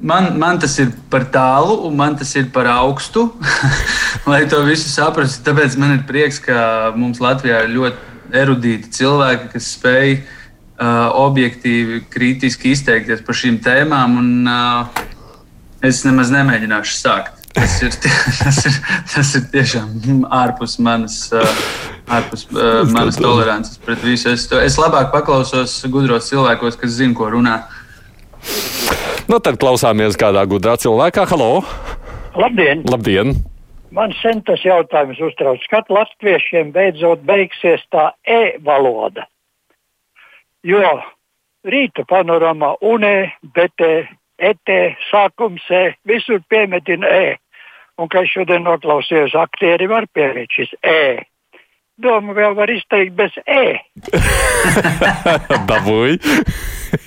Man, 0.05 0.35
man 0.37 0.59
tas 0.61 0.75
ir 0.83 0.91
par 1.09 1.25
tālu, 1.33 1.79
un 1.89 1.95
man 1.97 2.17
tas 2.21 2.35
ir 2.37 2.51
par 2.53 2.69
augstu, 2.69 3.31
lai 4.29 4.43
to 4.53 4.59
visu 4.67 4.91
saprastu. 4.93 5.41
Tāpēc 5.47 5.79
man 5.81 5.95
ir 5.95 6.03
prieks, 6.05 6.43
ka 6.45 6.93
mums 6.93 7.23
Latvijā 7.25 7.63
ir 7.65 7.73
ļoti 7.73 8.37
erudīti 8.37 8.91
cilvēki, 8.99 9.49
kas 9.55 9.71
spēj 9.79 10.13
uh, 10.19 11.09
objektīvi, 11.23 12.03
kritiski 12.13 12.75
izteikties 12.77 13.25
par 13.25 13.39
šīm 13.41 13.57
tēmām. 13.65 14.19
Un, 14.21 14.29
uh, 14.45 15.05
es 15.89 16.03
nemaz 16.05 16.35
nemēģināšu 16.35 16.99
sākt. 16.99 17.41
Tas 17.57 17.79
ir, 17.87 17.97
tas 18.43 18.61
ir, 18.69 18.77
tas 19.09 19.33
ir 19.39 19.47
tiešām 19.55 20.27
ārpus 20.29 20.77
manas, 20.85 21.17
ārpus 22.13 22.45
manas 22.53 23.17
tolerances 23.17 23.81
pret 23.81 24.05
visu. 24.05 24.35
Es, 24.37 24.45
to, 24.53 24.61
es 24.61 24.77
labāk 24.77 25.15
paklausos 25.17 25.79
gudros 25.89 26.29
cilvēkos, 26.29 26.77
kas 26.77 26.99
zina, 26.99 27.17
ko 27.17 27.31
runā. 27.39 27.63
Nu, 29.25 29.38
tad 29.40 29.57
klausāmies 29.61 30.19
kādā 30.21 30.43
gudrā 30.49 30.75
cilvēkā. 30.81 31.25
Halo! 31.31 31.62
Labdien! 32.37 32.83
Labdien. 32.90 33.33
Man 33.95 34.12
sen 34.19 34.43
tas 34.45 34.61
jautājums 34.66 35.21
uztrauc, 35.23 35.62
kad 35.71 35.88
latviešiem 35.88 36.73
beidzot 36.75 37.23
beigsies 37.25 37.85
tā 37.95 38.11
e-valoda. 38.26 39.28
Jo 40.66 40.99
rīta 41.64 42.04
panorāmā 42.11 42.75
UNE, 42.85 43.31
BT, 43.54 43.90
ET, 44.38 44.75
sākums 45.09 45.64
E, 45.71 45.85
visur 46.04 46.43
piemetina 46.50 47.09
E 47.09 47.33
un 47.99 48.11
ka 48.11 48.25
es 48.25 48.33
šodien 48.35 48.64
noklausījos 48.66 49.37
aktieri, 49.38 49.88
var 49.90 50.09
pielikt 50.12 50.59
šis 50.59 50.75
E. 50.83 51.23
Domu 52.02 52.35
vēl 52.35 52.57
var 52.59 52.71
izteikt 52.75 53.14
bez 53.14 53.37
E. 53.47 53.78
Dabūj. 55.71 56.19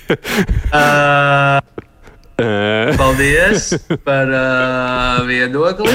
uh, 0.78 1.60
paldies 2.98 3.70
par 4.06 4.30
uh, 4.30 5.26
viedokli. 5.28 5.94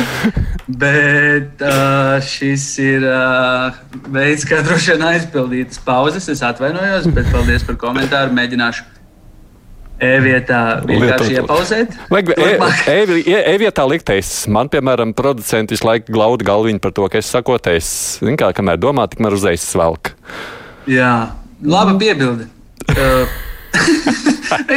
Bet 0.67 1.61
uh, 1.63 2.17
šis 2.23 2.65
ir 2.83 3.05
uh, 3.07 3.75
veids, 4.11 4.45
kā 4.47 4.63
droši 4.63 4.95
vien 4.95 5.05
aizpildīt 5.13 5.79
pauzes. 5.87 6.29
Es 6.31 6.43
atvainojos, 6.45 7.07
bet 7.15 7.31
paldies 7.31 7.65
par 7.67 7.79
komentāru. 7.81 8.35
Mēģināšu 8.35 8.91
E-vietā 10.03 10.59
vienkārši 10.83 11.37
iepauzēt. 11.37 11.93
E-vietā 13.53 13.85
liktais. 13.87 14.31
Man, 14.51 14.71
piemēram, 14.73 15.13
producenti 15.15 15.77
visu 15.77 15.87
laiku 15.87 16.11
glauda 16.15 16.47
galviņu 16.47 16.81
par 16.83 16.95
to, 16.97 17.07
ka 17.11 17.21
es 17.21 17.29
sakoties. 17.31 17.93
Zin 18.25 18.39
kā, 18.39 18.51
kamēr 18.57 18.81
domā, 18.81 19.05
tikmēr 19.11 19.37
uzreiz 19.37 19.63
svelk. 19.63 20.11
Jā, 20.89 21.13
laba 21.63 21.95
piebilde. 22.01 22.49
Uh, 22.91 23.31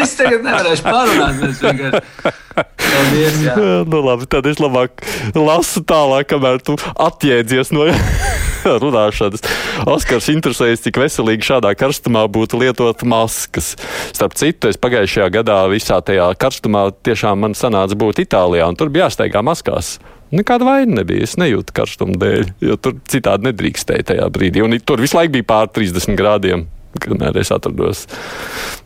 es 0.00 0.14
tagad 0.16 0.44
nevarēšu 0.46 0.86
parunāt. 0.86 1.42
Es 1.50 1.62
vienkārši. 1.62 2.34
Paldies, 2.56 3.38
jā. 3.44 3.54
nu, 3.84 4.00
labi, 4.04 4.28
tad 4.30 4.46
es 4.48 4.60
labāk 4.62 5.04
lasu 5.36 5.82
tālāk, 5.86 6.30
kamēr 6.32 6.62
tu 6.64 6.76
atjēdzies 6.80 7.72
no 7.76 7.88
runāšanas. 8.84 9.44
Oskars 9.92 10.30
interesējas, 10.32 10.84
cik 10.86 11.00
veselīgi 11.02 11.50
šādā 11.50 11.74
karstumā 11.78 12.24
būtu 12.32 12.60
lietot 12.62 13.04
maskas. 13.08 13.74
Starp 14.16 14.36
citu, 14.38 14.72
es 14.72 14.80
pagājušajā 14.80 15.28
gadā 15.38 15.60
visā 15.72 16.00
tajā 16.00 16.30
karstumā 16.40 16.88
tiešām 17.06 17.44
man 17.44 17.56
sanāca 17.58 17.98
būt 17.98 18.24
Itālijā, 18.24 18.68
un 18.70 18.78
tur 18.78 18.92
bija 18.92 19.10
jāsteigā 19.10 19.44
maskās. 19.44 19.96
Nekāda 20.34 20.66
vaina 20.66 21.02
nebija. 21.02 21.22
Es 21.22 21.36
nejūtu 21.38 21.74
karstumu 21.76 22.16
dēļ, 22.18 22.48
jo 22.66 22.78
tur 22.82 22.96
citādi 23.06 23.46
nedrīkstēja 23.46 24.08
tajā 24.10 24.26
brīdī. 24.34 24.64
Un 24.64 24.74
tur 24.82 25.02
visu 25.02 25.18
laiku 25.18 25.36
bija 25.36 25.46
pār 25.52 25.70
30 25.70 26.18
grādiem, 26.18 26.66
kamēr 27.02 27.38
es 27.42 27.52
atrados. 27.54 28.04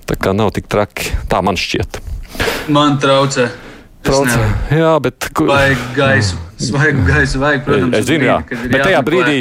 Tā 0.09 0.19
kā 0.19 0.35
nav 0.37 0.55
tik 0.57 0.71
traki. 0.71 1.13
Tā 1.31 1.43
man 1.45 1.59
šķiet. 1.61 2.01
Man 2.71 2.99
traucē. 3.03 3.51
Trauc, 4.01 4.31
jā, 4.73 4.93
bet. 5.05 5.27
Vajag 5.37 5.83
gaisu. 5.93 6.39
Svaigu 6.61 7.03
gaisu 7.05 7.41
vajag, 7.41 7.63
protams. 7.65 7.95
Es 7.97 8.07
zinu, 8.09 8.27
jā. 8.27 8.37
Brīdi, 8.45 8.69
bet 8.73 8.83
tajā 8.85 9.01
brīdī, 9.05 9.37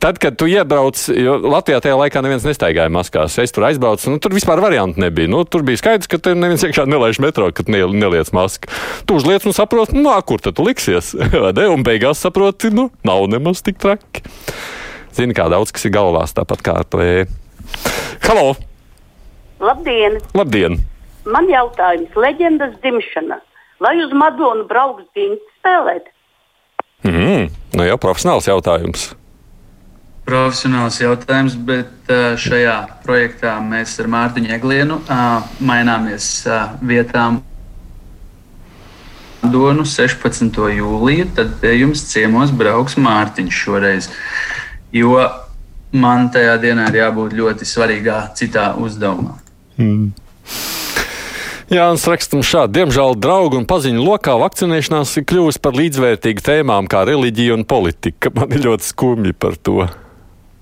tad, 0.00 0.18
kad 0.20 0.36
tu 0.40 0.48
iebrauc, 0.48 1.00
jo 1.12 1.36
Latvijā 1.44 1.80
tajā 1.84 1.96
laikā 2.00 2.22
neviens 2.24 2.44
nestaigāja 2.48 2.92
maskās. 2.92 3.36
Es 3.40 3.52
tur 3.52 3.66
aizbraucu, 3.68 4.08
nu 4.12 4.20
tur 4.20 4.36
vispār 4.36 4.60
variantu 4.64 5.02
nebija. 5.04 5.28
Nu, 5.32 5.42
tur 5.48 5.64
bija 5.68 5.80
skaidrs, 5.80 6.08
ka 6.08 6.20
tev 6.24 6.36
neviens 6.40 6.64
iekšā 6.64 6.86
nelaiž 6.88 7.20
metro, 7.24 7.50
kad 7.52 7.68
ne, 7.72 7.82
neliec 7.92 8.32
masku. 8.36 8.70
Tu 9.08 9.16
uzliec 9.20 9.44
un 9.48 9.56
saproti, 9.56 9.96
nu, 9.96 10.12
kur 10.28 10.44
tad 10.44 10.56
tu 10.56 10.64
liksies. 10.68 11.14
un 11.74 11.84
beigās 11.84 12.24
saproti, 12.24 12.72
nu, 12.72 12.88
nav 13.08 13.28
nemaz 13.32 13.64
tik 13.64 13.80
traki. 13.84 14.24
Zini, 15.16 15.36
kā 15.36 15.48
daudz 15.52 15.72
kas 15.74 15.88
ir 15.88 15.96
galvās, 15.96 16.36
tāpat 16.36 16.64
kā 16.64 16.80
ar 16.80 16.88
to 16.88 17.04
e. 17.04 17.28
Halo! 18.26 18.54
Labdien! 19.60 20.18
Labdien! 20.36 20.78
Man 21.28 21.48
jautājums, 21.50 22.12
leģendas 22.16 22.76
dzimšana. 22.82 23.40
Vai 23.82 23.94
uz 24.02 24.12
Madonu 24.16 24.66
brauks 24.68 25.06
ģiņas 25.16 25.42
spēlēt? 25.58 26.10
Mm, 27.06 27.48
nu 27.78 27.86
jau 27.86 27.98
profesionāls 28.02 28.48
jautājums. 28.48 29.10
Profesionāls 30.28 30.98
jautājums, 31.00 31.54
bet 31.68 32.10
šajā 32.42 32.76
projektā 33.04 33.54
mēs 33.64 33.94
ar 34.02 34.10
Mārtiņu 34.12 34.50
Eglienu 34.58 34.98
maināmies 35.64 36.26
vietām. 36.84 37.40
Donu 39.40 39.86
16. 39.88 40.58
jūliju, 40.74 41.28
tad 41.38 41.54
pie 41.62 41.76
jums 41.78 42.02
ciemos 42.10 42.52
brauks 42.52 42.98
Mārtiņš 43.00 43.62
šoreiz. 43.64 44.10
Jo 44.92 45.14
man 45.92 46.28
tajā 46.34 46.56
dienā 46.62 46.88
ir 46.90 47.00
jābūt 47.02 47.36
ļoti 47.38 47.68
svarīgā 47.68 48.20
citā 48.38 48.72
uzdevumā. 48.80 49.38
Mm. 49.78 50.10
Jānis 51.68 52.06
rakstam 52.08 52.40
šādi. 52.40 52.78
Diemžēl 52.78 53.18
draugu 53.20 53.58
un 53.60 53.66
paziņu 53.68 54.00
lokā 54.00 54.38
vakcinēšanās 54.40 55.10
ir 55.20 55.26
kļuvusi 55.28 55.60
par 55.60 55.76
līdzvērtīgu 55.76 56.44
tēmām 56.46 56.88
kā 56.88 57.02
reliģija 57.08 57.58
un 57.58 57.66
politika. 57.68 58.32
Man 58.32 58.54
ir 58.56 58.64
ļoti 58.64 58.88
skumji 58.88 59.34
par 59.36 59.58
to. 59.60 59.82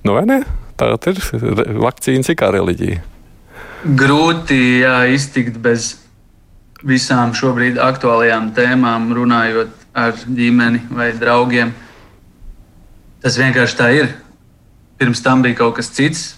Nu, 0.03 0.17
vai 0.17 0.25
ne? 0.27 0.41
Tā 0.77 0.91
ir 1.09 1.21
vakcīnas 1.79 2.35
kā 2.37 2.51
reliģija. 2.55 3.05
Grūti 3.87 4.59
jā, 4.83 4.99
iztikt 5.15 5.61
bez 5.63 5.93
visām 6.87 7.33
šobrīd 7.39 7.79
aktuālajām 7.81 8.51
tēmām, 8.57 9.09
runājot 9.15 9.73
ar 9.97 10.19
ģimeni 10.27 10.83
vai 10.91 11.13
draugiem. 11.17 11.71
Tas 13.23 13.39
vienkārši 13.39 13.79
tā 13.79 13.93
ir. 13.95 14.11
Pirms 14.97 15.21
tam 15.25 15.43
bija 15.45 15.59
kaut 15.59 15.77
kas 15.77 15.91
cits, 15.93 16.31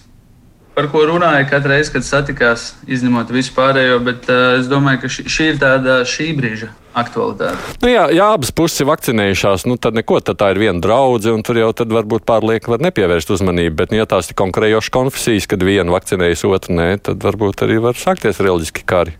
par 0.79 0.87
ko 0.91 1.01
runāja 1.09 1.43
katru 1.49 1.73
reizi, 1.73 1.91
kad 1.91 2.05
satikās, 2.07 2.69
izņemot 2.87 3.31
visu 3.35 3.51
pārējo. 3.55 3.97
Bet 4.03 4.29
uh, 4.31 4.59
es 4.59 4.69
domāju, 4.71 5.01
ka 5.03 5.11
šī, 5.11 5.25
šī 5.31 5.47
ir 5.53 5.57
tāda 5.59 5.97
šī 6.07 6.29
brīža 6.37 6.69
aktualitāte. 6.99 7.75
Nu 7.83 7.91
jā, 7.91 8.05
ja 8.15 8.29
abas 8.35 8.53
puses 8.55 8.79
ir 8.79 8.87
vakcinējušās, 8.89 9.65
nu 9.69 9.75
tad 9.81 9.97
neko, 9.99 10.21
tad 10.23 10.39
tā 10.39 10.53
ir 10.53 10.61
viena 10.61 10.79
draudzene, 10.83 11.35
un 11.35 11.43
tur 11.45 11.59
jau 11.59 11.71
varbūt 11.75 12.23
pārlieku 12.27 12.71
var 12.73 12.83
nepievērst 12.87 13.33
uzmanību. 13.35 13.75
Bet, 13.81 13.91
nu, 13.91 13.99
ja 13.99 14.07
tās 14.09 14.31
ir 14.31 14.39
konkurējošas 14.39 14.93
konfesijas, 14.95 15.49
kad 15.51 15.65
viena 15.67 15.91
vakcinējas, 15.95 16.45
otra 16.47 16.77
nē, 16.79 16.87
tad 17.09 17.27
varbūt 17.27 17.65
arī 17.67 17.81
var 17.83 17.99
sākties 17.99 18.39
reliģiski 18.39 18.87
kari. 18.87 19.17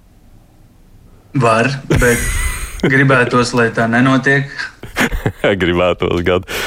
Var, 1.40 1.72
bet 1.92 2.24
gribētos, 2.96 3.52
lai 3.58 3.68
tā 3.76 3.90
nenotiek. 3.92 4.48
gribētos 5.64 6.24
gadu. 6.24 6.60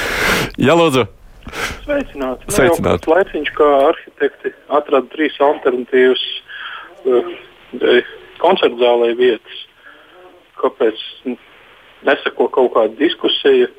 Jā, 0.61 0.77
lūdzu. 0.77 1.09
Sveicināti. 1.83 2.47
Sveicināti. 2.53 3.07
Nu, 3.07 3.13
Laiciņš 3.15 3.51
kā 3.57 3.69
arhitekti 3.89 4.53
atrada 4.71 5.09
trīs 5.13 5.35
alternatīvas 5.43 6.23
uh, 7.05 7.31
koncertu 8.43 8.79
zālē 8.81 9.13
vietas. 9.19 9.63
Kāpēc 10.61 10.99
nesako 12.07 12.47
kaut 12.53 12.73
kāda 12.75 12.95
diskusija? 12.99 13.69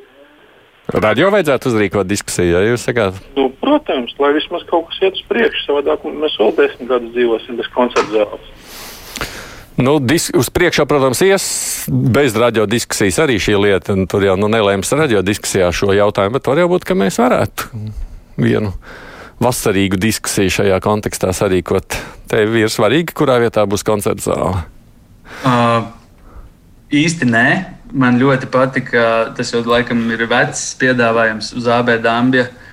Radio 0.93 1.31
vajadzētu 1.33 1.71
uzrīkot 1.71 2.09
diskusiju, 2.09 2.59
ja 2.59 2.61
jūs 2.69 2.83
sakāt? 2.85 3.17
Nu, 3.39 3.47
protams, 3.63 4.13
lai 4.21 4.35
vismaz 4.37 4.67
kaut 4.69 4.91
kas 4.91 5.01
iet 5.01 5.17
uz 5.17 5.25
priekšu. 5.31 5.63
Savādāk 5.65 6.05
mēs 6.05 6.37
vēl 6.41 6.53
desmit 6.59 6.91
gadus 6.91 7.15
dzīvosim 7.17 7.57
bez 7.61 7.71
koncertu 7.73 8.19
zāles. 8.19 8.51
Nu, 9.77 9.99
dis, 9.99 10.29
uz 10.35 10.51
priekšu, 10.55 10.87
protams, 10.87 11.19
ies 11.27 11.45
bez 11.91 12.37
radio 12.39 12.67
diskusijas 12.67 13.19
arī 13.25 13.41
šī 13.43 13.57
lieta. 13.59 13.97
Tur 14.11 14.23
jau 14.23 14.37
nu, 14.39 14.47
nelēms 14.53 14.93
radio 14.95 15.23
diskusijā 15.27 15.73
šo 15.75 15.91
jautājumu, 15.97 16.39
bet 16.39 16.47
var 16.47 16.63
jau 16.63 16.69
būt, 16.71 16.87
ka 16.87 16.95
mēs 16.99 17.19
varētu 17.19 17.83
vienu 18.39 18.71
vasarīgu 19.43 19.99
diskusiju 19.99 20.53
šajā 20.61 20.79
kontekstā 20.85 21.33
sarīkot. 21.35 21.99
Tev 22.31 22.55
ir 22.59 22.71
svarīgi, 22.71 23.17
kurā 23.19 23.41
vietā 23.43 23.67
būs 23.67 23.83
koncerta 23.87 24.29
zāle? 24.29 24.63
Uh, 25.43 25.91
īsti 26.95 27.31
nē. 27.31 27.49
Man 27.95 28.19
ļoti 28.19 28.47
patika, 28.51 29.35
tas 29.35 29.53
jau 29.55 29.61
laikam 29.67 30.01
ir 30.11 30.25
vecs 30.31 30.73
piedāvājums 30.79 31.53
uz 31.59 31.67
AB 31.71 31.97
Dambja. 32.03 32.47
Uh, 32.47 32.64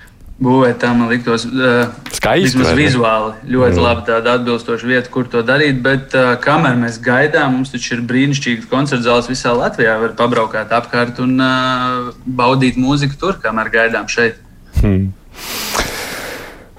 būvēt 0.41 0.79
tā, 0.81 0.91
man 0.97 1.11
liktos, 1.11 1.45
uh, 1.45 1.91
Skaisti, 2.15 2.49
vismaz 2.49 2.73
vizuāli 2.77 3.53
ļoti 3.53 3.77
mm. 3.77 3.85
labi 3.85 4.05
tāda 4.09 4.35
atbilstoša 4.39 4.89
vieta, 4.89 5.11
kur 5.13 5.29
to 5.31 5.43
darīt. 5.45 5.81
Bet 5.85 6.15
uh, 6.17 6.33
kamēr 6.41 6.77
mēs 6.81 6.99
gaidām, 7.03 7.59
mums 7.59 7.73
taču 7.73 7.95
ir 7.97 8.05
brīnišķīgas 8.09 8.69
koncerta 8.71 9.07
zāles 9.07 9.29
visā 9.31 9.53
Latvijā. 9.57 9.97
Var 10.01 10.17
pabraukāt 10.19 10.73
apkārt 10.77 11.21
un 11.23 11.37
uh, 11.37 12.11
baudīt 12.25 12.79
mūziku 12.81 13.19
tur, 13.21 13.41
kamēr 13.43 13.71
gaidām 13.73 14.09
šeit. 14.11 14.41
Hmm. 14.81 15.11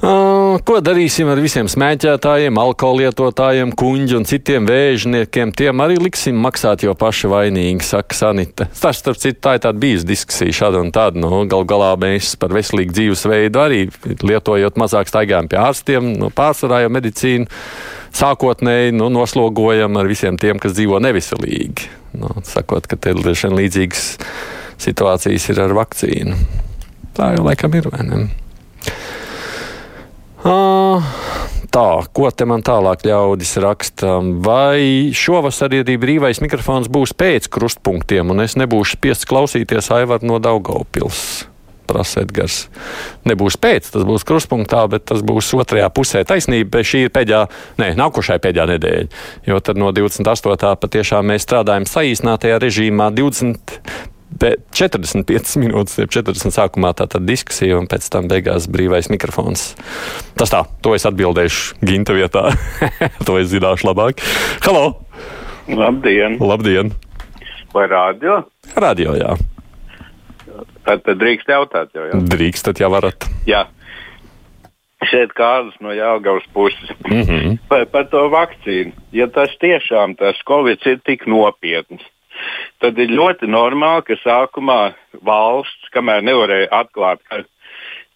Uh, 0.02 0.56
ko 0.66 0.80
darīsim 0.82 1.28
ar 1.30 1.38
visiem 1.38 1.68
smēķētājiem, 1.70 2.56
alkohola 2.58 3.04
lietotājiem, 3.04 3.70
kuģi 3.78 4.16
un 4.18 4.24
citiem 4.26 4.64
vēžniekiem? 4.66 5.52
Tiem 5.54 5.78
arī 5.84 6.00
liksim 6.02 6.40
maksāt, 6.42 6.82
jo 6.82 6.96
paši 6.98 7.30
vainīgi, 7.30 7.86
saka 7.86 8.18
Sanita. 8.18 8.66
Tas, 8.66 8.98
starp 8.98 9.20
citu, 9.22 9.38
tā 9.46 9.52
ir 9.54 9.62
tāda 9.62 9.78
bijusi 9.78 10.08
diskusija 10.08 10.56
šāda 10.58 10.82
un 10.82 10.90
tāda. 10.90 11.22
Nu, 11.22 11.44
gal 11.46 11.62
galā 11.70 11.92
mēs 12.02 12.32
par 12.34 12.50
veselīgu 12.50 12.96
dzīvesveidu 12.98 13.62
arī 13.62 13.80
lietojot 14.26 14.82
mazāk 14.82 15.06
staigājam 15.12 15.52
pie 15.52 15.62
ārstiem, 15.62 16.10
nu, 16.18 16.34
pārsvarā 16.34 16.82
jau 16.82 16.90
medicīnu 16.98 17.46
sākotnēji 18.10 18.98
nu, 18.98 19.06
noslogojam 19.14 20.02
ar 20.02 20.10
visiem 20.10 20.34
tiem, 20.34 20.58
kas 20.58 20.74
dzīvo 20.74 20.98
neveselīgi. 20.98 21.92
Nu, 22.18 22.42
sakot, 22.50 22.90
ka 22.90 22.98
te 22.98 23.14
ir 23.14 23.22
līdzīgas 23.22 24.06
situācijas 24.82 25.50
ir 25.54 25.62
ar 25.62 25.78
vakcīnu. 25.78 26.44
Tā 27.14 27.36
jau 27.36 27.46
laikam 27.46 27.78
ir, 27.78 27.92
vai 27.94 28.08
ne? 28.10 28.24
Tā, 31.72 31.88
ko 32.12 32.28
te 32.34 32.44
man 32.44 32.64
tālāk 32.66 33.04
ļaudis 33.06 33.54
raksta? 33.62 34.18
Vai 34.44 35.14
šovasar 35.14 35.72
arī 35.78 35.94
brīvais 36.00 36.42
mikrofons 36.42 36.90
būs 36.92 37.14
pēc 37.16 37.46
krustpunktiem, 37.52 38.34
un 38.34 38.42
es 38.44 38.58
nebūšu 38.58 38.98
spiests 38.98 39.28
klausīties 39.30 39.88
Aivaru 39.94 40.28
no 40.28 40.40
Daugaupils? 40.42 41.46
Prasa 41.86 42.22
Edgars. 42.26 42.66
Nebūs 43.28 43.56
pēc, 43.60 43.88
tas 43.94 44.04
būs 44.06 44.26
krustpunktā, 44.26 44.84
bet 44.90 45.06
tas 45.10 45.22
būs 45.26 45.52
otrajā 45.58 45.88
pusē. 45.94 46.22
Taisnība, 46.26 46.82
šī 46.86 47.06
ir 47.06 47.14
pēdējā, 47.14 47.42
nē, 47.78 47.92
nākošā 47.98 48.38
pēdējā 48.42 48.68
nedēļa. 48.74 49.22
Jo 49.46 49.62
tad 49.62 49.78
no 49.78 49.94
28. 49.94 50.74
patiešām 50.82 51.30
mēs 51.30 51.46
strādājam 51.46 51.86
saīsinātajā 51.86 52.58
režīmā 52.66 53.12
20 53.14 53.78
Bet 53.82 54.21
45 54.42 55.60
minūtes, 55.62 56.00
40 56.02 56.54
sākumā 56.54 56.92
tā 56.98 57.06
tad 57.10 57.26
diskusija, 57.28 57.78
un 57.78 57.86
pēc 57.90 58.08
tam 58.12 58.28
beigās 58.30 58.66
brīvais 58.72 59.10
mikrofons. 59.12 59.72
Tas 60.38 60.50
tā, 60.50 60.64
to 60.82 60.96
es 60.96 61.06
atbildēšu 61.06 61.78
Ginta 61.86 62.16
vietā. 62.16 62.48
to 63.26 63.38
es 63.38 63.52
zināšu 63.52 63.90
labāk. 63.92 64.22
Halo! 64.66 65.04
Labdien! 65.70 66.40
Labdien! 66.42 66.92
Vai 67.72 67.86
radio? 67.88 68.42
Radio, 68.76 69.14
jā. 69.16 69.36
Tad, 70.82 71.04
tad 71.06 71.20
drīkst 71.20 71.48
jautāt 71.48 71.94
jau. 71.94 72.08
Jā. 72.10 72.18
Drīkstat, 72.34 72.82
ja 72.82 72.90
varat. 72.92 73.28
Jā. 73.48 73.62
Šeit 75.10 75.32
kādas 75.34 75.74
no 75.82 75.94
Jālgavas 75.94 76.44
puses 76.54 76.90
mm 77.08 77.22
-hmm. 77.22 77.58
par, 77.68 77.86
par 77.86 78.04
to 78.10 78.28
vakcīnu. 78.30 78.92
Ja 79.12 79.26
tas 79.26 79.50
tiešām 79.62 80.16
tas 80.18 80.38
Covid 80.48 80.78
ir 80.86 81.00
tik 81.06 81.26
nopietns, 81.26 82.02
tad 82.82 82.98
ir 82.98 83.12
ļoti 83.14 83.48
normāli, 83.50 84.04
ka 84.08 84.18
sākumā 84.22 84.80
valsts, 85.24 85.90
kamēr 85.94 86.24
nevarēja 86.26 86.70
atklāt 86.82 87.22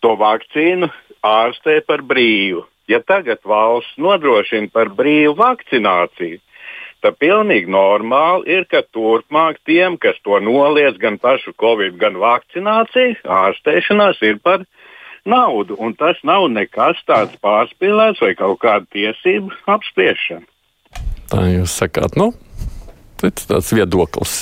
to 0.03 0.17
vakcīnu, 0.19 0.91
ārstē 1.27 1.81
par 1.87 2.03
brīvu. 2.07 2.65
Ja 2.91 3.01
tagad 3.03 3.43
valsts 3.47 3.97
nodrošina 3.99 4.71
par 4.75 4.93
brīvu 4.95 5.35
vakcināciju, 5.39 6.39
tad 7.03 7.19
pilnīgi 7.23 7.71
normāli 7.71 8.59
ir, 8.59 8.67
ka 8.71 8.83
turpmāk 8.95 9.59
tiem, 9.67 9.99
kas 10.03 10.19
to 10.27 10.39
noliedz, 10.43 10.99
gan 11.03 11.19
pašu 11.23 11.55
covid, 11.63 11.99
gan 12.03 12.19
vakcināciju, 12.23 13.23
ārstēšanās 13.23 14.23
ir 14.27 14.39
par 14.43 14.67
naudu. 15.27 15.79
Un 15.83 15.95
tas 15.99 16.19
nav 16.27 16.49
nekas 16.55 17.03
tāds 17.07 17.35
pārspīlēts 17.43 18.23
vai 18.23 18.35
kaut 18.39 18.61
kāda 18.63 18.87
tiesību 18.95 19.55
apspriešana. 19.77 20.47
Tā 21.27 21.43
jūs 21.51 21.75
sakāt, 21.83 22.15
nu, 22.19 22.31
tāds 23.21 23.73
viedoklis. 23.75 24.37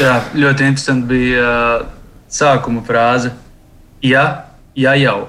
Jā, 0.00 0.18
ļoti 0.34 0.68
interesanti 0.68 1.10
bija 1.14 1.48
uh, 1.48 1.86
sākuma 2.30 2.84
frāze. 2.86 3.32
Ja, 4.04 4.50
ja 4.76 4.94
jau 4.98 5.28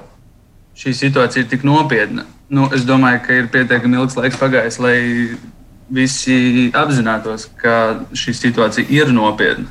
šī 0.75 0.91
situācija 0.97 1.45
ir 1.45 1.51
tik 1.51 1.63
nopietna, 1.63 2.25
nu, 2.51 2.67
es 2.75 2.83
domāju, 2.88 3.21
ka 3.24 3.38
ir 3.38 3.51
pietiekami 3.53 4.01
ilgs 4.01 4.17
laiks 4.19 4.39
pagājis, 4.41 4.79
lai 4.83 4.97
visi 5.95 6.69
apzinātos, 6.75 7.47
ka 7.62 8.01
šī 8.17 8.35
situācija 8.35 8.89
ir 8.91 9.13
nopietna. 9.15 9.69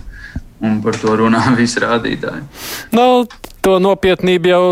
Un 0.65 0.79
par 0.81 0.97
to 0.97 1.13
runā 1.19 1.43
visi 1.61 1.83
rādītāji. 1.83 2.47
Nu, 2.97 3.27
to 3.65 3.79
nopietnību 3.83 4.49
jau 4.49 4.65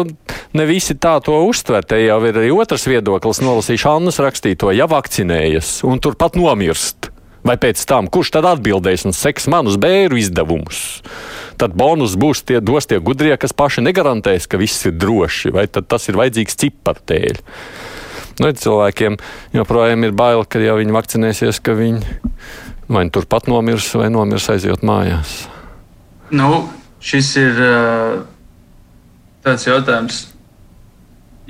ne 0.56 0.68
visi 0.68 0.96
tā 0.96 1.18
to 1.24 1.37
uztver. 1.48 1.84
Te 1.84 1.98
jau 2.00 2.20
ir 2.28 2.38
arī 2.38 2.52
otrs 2.54 2.87
viedoklis. 2.88 3.42
Nolasīšu 3.44 3.90
Annas 3.92 4.20
rakstīto, 4.22 4.72
ja 4.72 4.88
vakcinējas 4.88 5.80
un 5.88 6.00
turpat 6.00 6.38
nomirst 6.40 7.12
vai 7.46 7.57
pēc 7.61 7.83
tam, 7.88 8.09
kurš 8.12 8.33
tad 8.37 8.48
atbildēs 8.52 9.07
un 9.09 9.16
seks 9.16 9.48
manus 9.52 9.78
bērnu 9.83 10.18
izdevumus? 10.20 11.02
Tad 11.61 11.76
bonus 11.78 12.16
būs 12.18 12.44
tie, 12.46 12.61
dos 12.64 12.88
tie 12.88 12.98
gudrie, 13.02 13.35
kas 13.40 13.55
paši 13.57 13.85
negarantēs, 13.85 14.48
ka 14.50 14.61
viss 14.61 14.87
ir 14.88 14.96
droši, 14.98 15.52
vai 15.55 15.66
tas 15.70 16.09
ir 16.09 16.18
vajadzīgs 16.18 16.59
cipartēļ. 16.64 17.42
Nu, 18.40 18.48
cilvēkiem 18.57 19.18
joprojām 19.52 20.07
ir 20.09 20.14
bail, 20.16 20.46
ka 20.48 20.62
ja 20.62 20.74
viņi 20.78 20.94
vakcinēsies, 20.96 21.61
ka 21.61 21.76
viņi 21.76 22.20
vai 22.92 23.05
nu 23.05 23.12
turpat 23.12 23.48
nomirs, 23.48 23.90
vai 23.96 24.11
nomirs 24.12 24.48
aizjot 24.52 24.85
mājās. 24.87 25.42
Nu, 26.33 26.66
šis 27.02 27.33
ir 27.40 27.61
tāds 29.44 29.66
jautājums. 29.68 30.26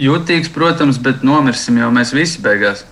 Jūtīgs, 0.00 0.50
protams, 0.54 0.98
bet 1.02 1.22
nomirsim 1.26 1.78
jau 1.78 1.90
mēs 1.94 2.14
visi 2.16 2.40
beigās. 2.42 2.86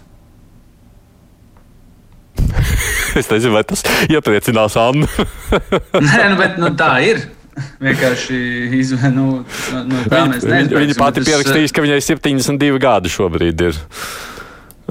es 3.20 3.28
nezinu, 3.30 3.54
vai 3.56 3.64
tas 3.66 3.84
iepriecinās 4.08 4.78
Annu. 4.80 5.08
Nē, 6.08 6.24
nu, 6.32 6.40
bet 6.40 6.58
nu, 6.62 6.72
tā 6.78 6.96
ir. 7.06 7.28
Vienkārši 7.82 8.36
izvēlēt, 8.78 9.16
nu, 9.16 9.24
no 9.90 10.02
tā 10.08 10.22
mēs 10.30 10.46
nezinām. 10.46 10.80
Viņa 10.80 10.96
pati 10.96 11.24
pierakstīs, 11.26 11.74
ka 11.74 11.82
viņai 11.84 11.98
72 12.06 12.80
gadi 12.80 13.12
šobrīd 13.12 13.64
ir. 13.68 13.80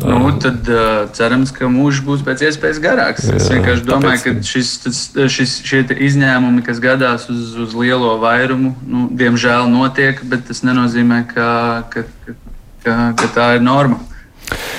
Nu, 0.05 0.31
tad 0.39 0.67
uh, 0.69 1.09
cerams, 1.15 1.51
ka 1.55 1.67
mūžs 1.71 2.03
būs 2.05 2.21
pēc 2.23 2.43
iespējas 2.47 2.79
garāks. 2.83 3.25
Jā, 3.27 3.39
es 3.39 3.47
vienkārši 3.51 3.85
domāju, 3.87 4.21
tāpēc... 4.21 4.37
ka 4.43 4.51
šis, 4.51 4.71
tas, 4.85 5.01
šis, 5.33 5.55
šie 5.67 5.81
izņēmumi, 6.07 6.63
kas 6.67 6.79
gadās 6.83 7.27
uz, 7.31 7.55
uz 7.65 7.75
lielo 7.75 8.13
vairumu, 8.21 8.75
nu, 8.87 9.07
diemžēl 9.19 9.67
notiek, 9.71 10.21
bet 10.29 10.47
tas 10.47 10.63
nenozīmē, 10.67 11.23
ka, 11.33 11.49
ka, 11.91 12.05
ka, 12.25 12.37
ka, 12.85 12.97
ka 13.19 13.31
tā 13.35 13.49
ir 13.57 13.65
norma, 13.65 13.99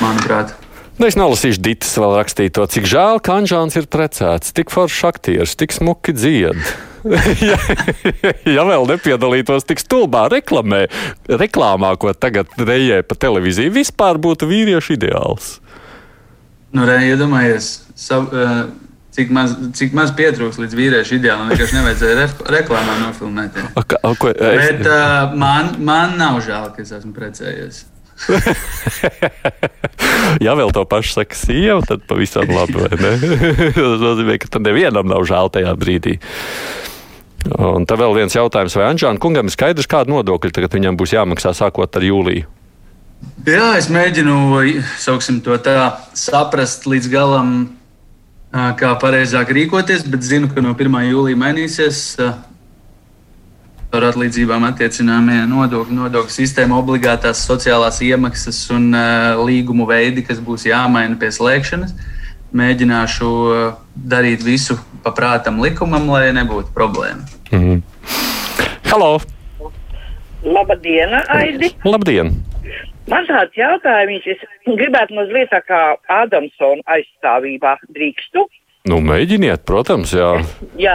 manuprāt. 0.01 0.57
Nu, 1.01 1.09
es 1.09 1.17
nelasīšu 1.17 1.63
Dītas 1.65 1.95
vēl 1.97 2.13
rakstīto, 2.19 2.67
cik 2.69 2.85
žēl, 2.85 3.23
ka 3.25 3.39
Anžāns 3.41 3.73
ir 3.81 3.87
precēts, 3.89 4.53
tik 4.53 4.69
foršs 4.69 5.07
aktieris, 5.09 5.55
tik 5.57 5.73
smuki 5.73 6.13
dzied. 6.13 6.59
ja, 7.49 7.57
ja 8.45 8.65
vēl 8.69 8.85
nepiedalītos 8.91 9.65
tik 9.65 9.81
stulbā 9.81 10.27
reklamē, 10.29 10.83
reklāmā, 11.41 11.95
ko 11.97 12.13
tagad 12.13 12.53
rejē 12.61 13.01
pa 13.09 13.17
televīziju, 13.17 13.73
vispār 13.79 14.21
būtu 14.21 14.51
vīriešu 14.51 14.99
ideāls. 14.99 15.55
Nu, 16.77 16.85
re, 16.85 16.99
iedomājies, 17.09 17.71
sav, 17.97 18.29
uh, 18.29 18.69
cik, 19.17 19.33
maz, 19.33 19.55
cik 19.81 19.97
maz 19.97 20.13
pietrūks 20.19 20.61
līdz 20.61 20.77
vīriešu 20.83 21.17
ideālam. 21.17 21.49
Vienkārši 21.49 21.79
nevajadzēja 21.79 22.19
re, 22.19 22.27
reklāmā 22.59 22.99
nofilmēt. 23.07 23.57
A, 23.73 23.87
ka, 23.89 24.03
a, 24.05 24.13
ko, 24.21 24.35
es... 24.37 24.69
Bet 24.69 24.85
uh, 24.85 25.33
man, 25.33 25.79
man 25.81 26.21
nav 26.21 26.43
žēl, 26.45 26.69
ka 26.77 26.85
es 26.85 26.93
esmu 27.01 27.17
precējies. 27.17 27.87
ja 30.47 30.55
vēl 30.59 30.71
to 30.75 30.85
pašu 30.89 31.17
saka 31.17 31.39
sieva, 31.39 31.81
tad 31.87 32.05
pavisam 32.09 32.51
labi. 32.53 32.87
Tas 33.77 34.05
nozīmē, 34.05 34.39
ka 34.43 34.53
tam 34.53 34.67
nevienam 34.67 35.09
nav 35.11 35.25
žēl 35.29 35.53
tajā 35.55 35.75
brīdī. 35.81 36.19
Un 37.57 37.87
tad 37.89 38.03
vēl 38.03 38.19
viens 38.19 38.37
jautājums, 38.37 38.77
vai 38.77 38.91
Anģēna 38.91 39.21
kungam 39.21 39.49
ir 39.49 39.55
skaidrs, 39.55 39.89
kāda 39.89 40.13
nodokļa 40.13 40.53
tagad 40.59 40.77
viņam 40.77 40.99
būs 41.01 41.15
jāmaksā 41.17 41.55
sākot 41.57 41.97
ar 41.97 42.05
jūliju? 42.05 42.45
Jā, 43.49 43.73
es 43.81 43.89
mēģinu 43.93 44.37
tā 45.65 45.79
saprast 46.17 46.85
līdz 46.89 47.09
galam, 47.13 47.57
kā 48.53 48.93
pareizāk 49.01 49.53
rīkoties, 49.57 50.05
bet 50.13 50.25
zinu, 50.27 50.53
ka 50.53 50.65
no 50.65 50.77
1. 50.77 51.01
jūlija 51.09 51.41
mainīsies 51.41 52.03
par 53.91 54.07
atlīdzībām 54.07 54.65
attiecināmie 54.69 55.41
nodokļu, 55.51 55.97
nodokļu 55.97 56.35
sistēma, 56.35 56.79
obligātās 56.79 57.43
sociālās 57.47 58.01
iemaksas 58.07 58.63
un 58.75 58.91
uh, 58.95 59.41
līgumu 59.43 59.87
veidi, 59.91 60.25
kas 60.27 60.39
būs 60.43 60.69
jāmaina 60.69 61.19
pie 61.19 61.33
slēgšanas. 61.35 61.97
Mēģināšu 62.57 63.31
uh, 63.31 63.65
darīt 63.95 64.45
visu 64.47 64.79
paprātam 65.05 65.61
likumam, 65.63 66.07
lai 66.11 66.31
nebūtu 66.37 66.75
problēma. 66.75 67.27
Mm 67.51 67.67
-hmm. 67.67 67.83
Halo! 68.91 69.19
Labdien, 70.43 71.15
Aidi! 71.29 71.75
Labdien! 71.85 72.33
Man 73.11 73.27
tāds 73.27 73.57
jautājums, 73.59 74.27
es 74.27 74.39
gribētu 74.67 75.15
mazliet 75.15 75.51
tā 75.51 75.61
kā 75.67 75.81
Ādamsona 76.09 76.83
aizstāvībā 76.87 77.77
drīkstu. 77.97 78.47
Nu, 78.89 78.97
mēģiniet, 79.05 79.67
protams, 79.69 80.15
jā. 80.17 80.31
jā, 80.81 80.95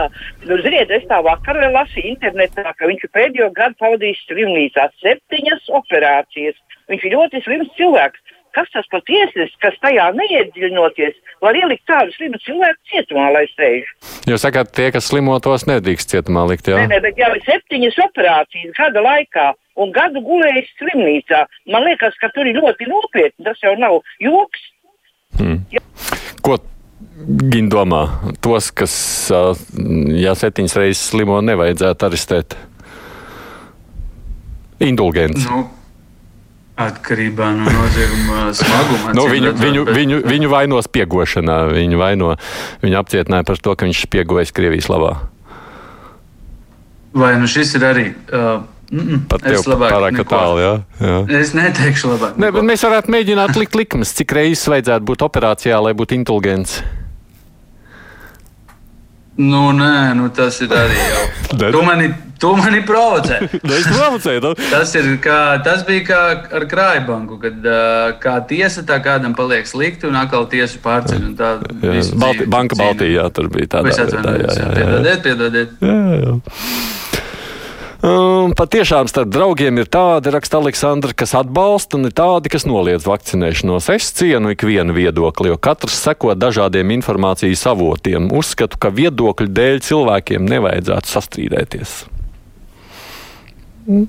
nu, 0.50 0.58
ziniet, 0.66 0.90
es 0.90 1.04
tā 1.06 1.20
vakar 1.22 1.60
lasīju 1.70 2.16
internetā, 2.16 2.72
ka 2.74 2.90
viņš 2.90 3.04
pēdējo 3.14 3.52
gadu 3.54 3.78
pavadījis 3.78 4.24
slimnīcā 4.26 4.88
septiņas 5.04 5.70
operācijas. 5.80 6.58
Viņš 6.90 7.06
ir 7.06 7.14
ļoti 7.18 7.44
slims 7.46 7.70
cilvēks. 7.78 8.22
kas 8.56 8.70
tas 8.72 8.86
par 8.88 9.02
tiesnesis, 9.04 9.52
kas 9.60 9.76
tajā 9.84 10.06
neiedziļinoties, 10.16 11.18
var 11.44 11.58
ielikt 11.60 11.84
tādu 11.92 12.14
slimu 12.16 12.40
cilvēku 12.46 12.92
cietumā, 12.92 13.26
lai 13.36 13.44
sēž. 13.52 13.90
Jūs 14.32 14.46
sakāt, 14.48 14.72
tie, 14.78 14.86
kas 14.96 15.10
slimo, 15.12 15.36
tos 15.44 15.68
nedrīkst 15.68 16.14
cietumā 16.14 16.46
likt, 16.48 16.70
jā? 16.72 16.80
Nē, 16.80 16.88
nē, 16.94 17.02
bet 17.04 17.20
jau 17.20 17.34
septiņas 17.50 18.00
operācijas 18.08 18.78
gada 18.80 19.04
laikā. 19.04 19.50
Un 19.76 19.92
gadu 19.92 20.24
gulējis 20.24 20.72
slimnīcā. 20.80 21.42
Man 21.68 21.84
liekas, 21.84 22.16
ka 22.22 22.30
tur 22.32 22.48
ir 22.48 22.56
ļoti 22.56 22.88
nopietni. 22.88 23.44
Tas 23.44 23.60
jau 23.60 23.74
nav 23.76 24.00
joks. 24.24 24.64
Hmm. 25.36 25.60
Ko 26.48 26.56
Gina 27.16 27.72
domā? 27.72 28.02
Tos, 28.44 28.74
kas 28.76 28.94
ja 30.20 30.34
septiņas 30.36 30.76
reizes 30.82 31.04
slimo, 31.14 31.40
nevajadzētu 31.46 32.10
arestēt. 32.10 32.58
Indulgents. 34.84 35.46
Nu, 35.48 35.64
Atkarībā 36.76 37.54
no 37.56 37.72
nozieguma 37.72 38.50
smaguma. 38.58 39.14
nu, 39.16 39.24
viņu, 39.32 39.54
redzot, 39.54 39.64
viņu, 39.64 39.86
bet... 39.88 39.96
viņu, 39.96 40.18
viņu 40.28 40.50
vainos 40.52 40.90
piegošanā. 40.92 41.60
Viņu, 41.72 42.02
vaino, 42.02 42.34
viņu 42.84 43.00
apcietināja 43.00 43.48
par 43.48 43.64
to, 43.64 43.78
ka 43.80 43.88
viņš 43.88 44.02
spiegojis 44.10 44.52
Krievijas 44.56 44.92
labā. 44.92 45.14
Vai 47.16 47.38
nu 47.40 47.48
šis 47.48 47.78
ir 47.80 47.92
arī? 47.94 48.10
Uh. 48.28 48.66
Pat 49.32 49.42
tev 49.42 49.64
pārāk 49.66 50.20
tālu, 50.30 50.60
jā, 50.62 50.74
jā. 51.02 51.16
Es 51.40 51.56
neteikšu 51.58 52.12
labāk. 52.12 52.36
Ne, 52.38 52.52
bet 52.54 52.68
mēs 52.68 52.84
varētu 52.86 53.10
mēģināt 53.16 53.58
likt 53.58 53.74
likmes, 53.80 54.12
cik 54.14 54.36
reizes 54.38 54.68
vajadzētu 54.70 55.08
būt 55.10 55.24
operācijā, 55.26 55.80
lai 55.82 55.96
būtu 55.98 56.14
inteliģents. 56.20 56.76
Nu, 59.36 59.72
nē, 59.76 60.14
nu, 60.16 60.30
tas 60.32 60.62
ir 60.64 60.72
arī 60.72 60.96
jau. 60.96 61.24
tu 61.76 61.82
mani, 61.84 62.08
tu 62.40 62.54
mani 62.56 62.80
provocē. 62.88 63.42
es 63.78 63.88
provocēju. 63.90 64.44
Nu. 64.46 64.54
tas, 64.72 64.94
kā, 65.24 65.40
tas 65.66 65.84
bija 65.88 66.06
kā 66.08 66.22
ar 66.60 66.68
krājbanku, 66.72 67.40
kad 67.44 67.68
kā 68.24 68.36
tiesa 68.48 68.86
tā 68.88 69.02
kādam 69.04 69.36
paliek 69.36 69.68
slikti 69.68 70.08
un 70.08 70.16
atkal 70.20 70.48
tiesu 70.52 70.80
pārceļ. 70.84 71.28
Tā 71.36 71.52
Balti, 72.16 72.48
banka 72.48 72.80
Baltijā 72.80 73.28
tur 73.36 73.52
bija 73.52 73.76
tāda. 73.76 73.92
Jā, 73.92 74.08
jā, 74.08 74.38
jā, 74.40 74.52
jā. 74.56 74.70
Piedodiet, 74.80 75.26
piedodiet. 75.28 75.76
Um, 78.06 78.52
patiešām 78.54 79.08
starp 79.10 79.32
draugiem 79.34 79.80
ir 79.82 79.88
tādi, 79.90 80.30
raksta 80.30 80.60
Aleksandra, 80.60 81.16
kas 81.18 81.32
atbalsta, 81.40 81.98
un 81.98 82.06
ir 82.06 82.14
tādi, 82.14 82.52
kas 82.54 82.68
noliedz 82.70 83.08
vakcinēšanos. 83.10 83.88
Es 83.96 84.12
cienu 84.14 84.52
ikvienu 84.54 84.94
viedokli, 84.94 85.50
jo 85.50 85.58
katrs 85.58 85.96
seko 86.04 86.36
dažādiem 86.38 86.92
informācijas 86.94 87.64
avotiem. 87.72 88.28
Uzskatu, 88.30 88.78
ka 88.78 88.92
viedokļu 88.94 89.50
dēļ 89.58 89.82
cilvēkiem 89.88 90.46
nevajadzētu 90.52 91.12
sastrīdēties. 91.16 91.96
Mm. 93.90 94.06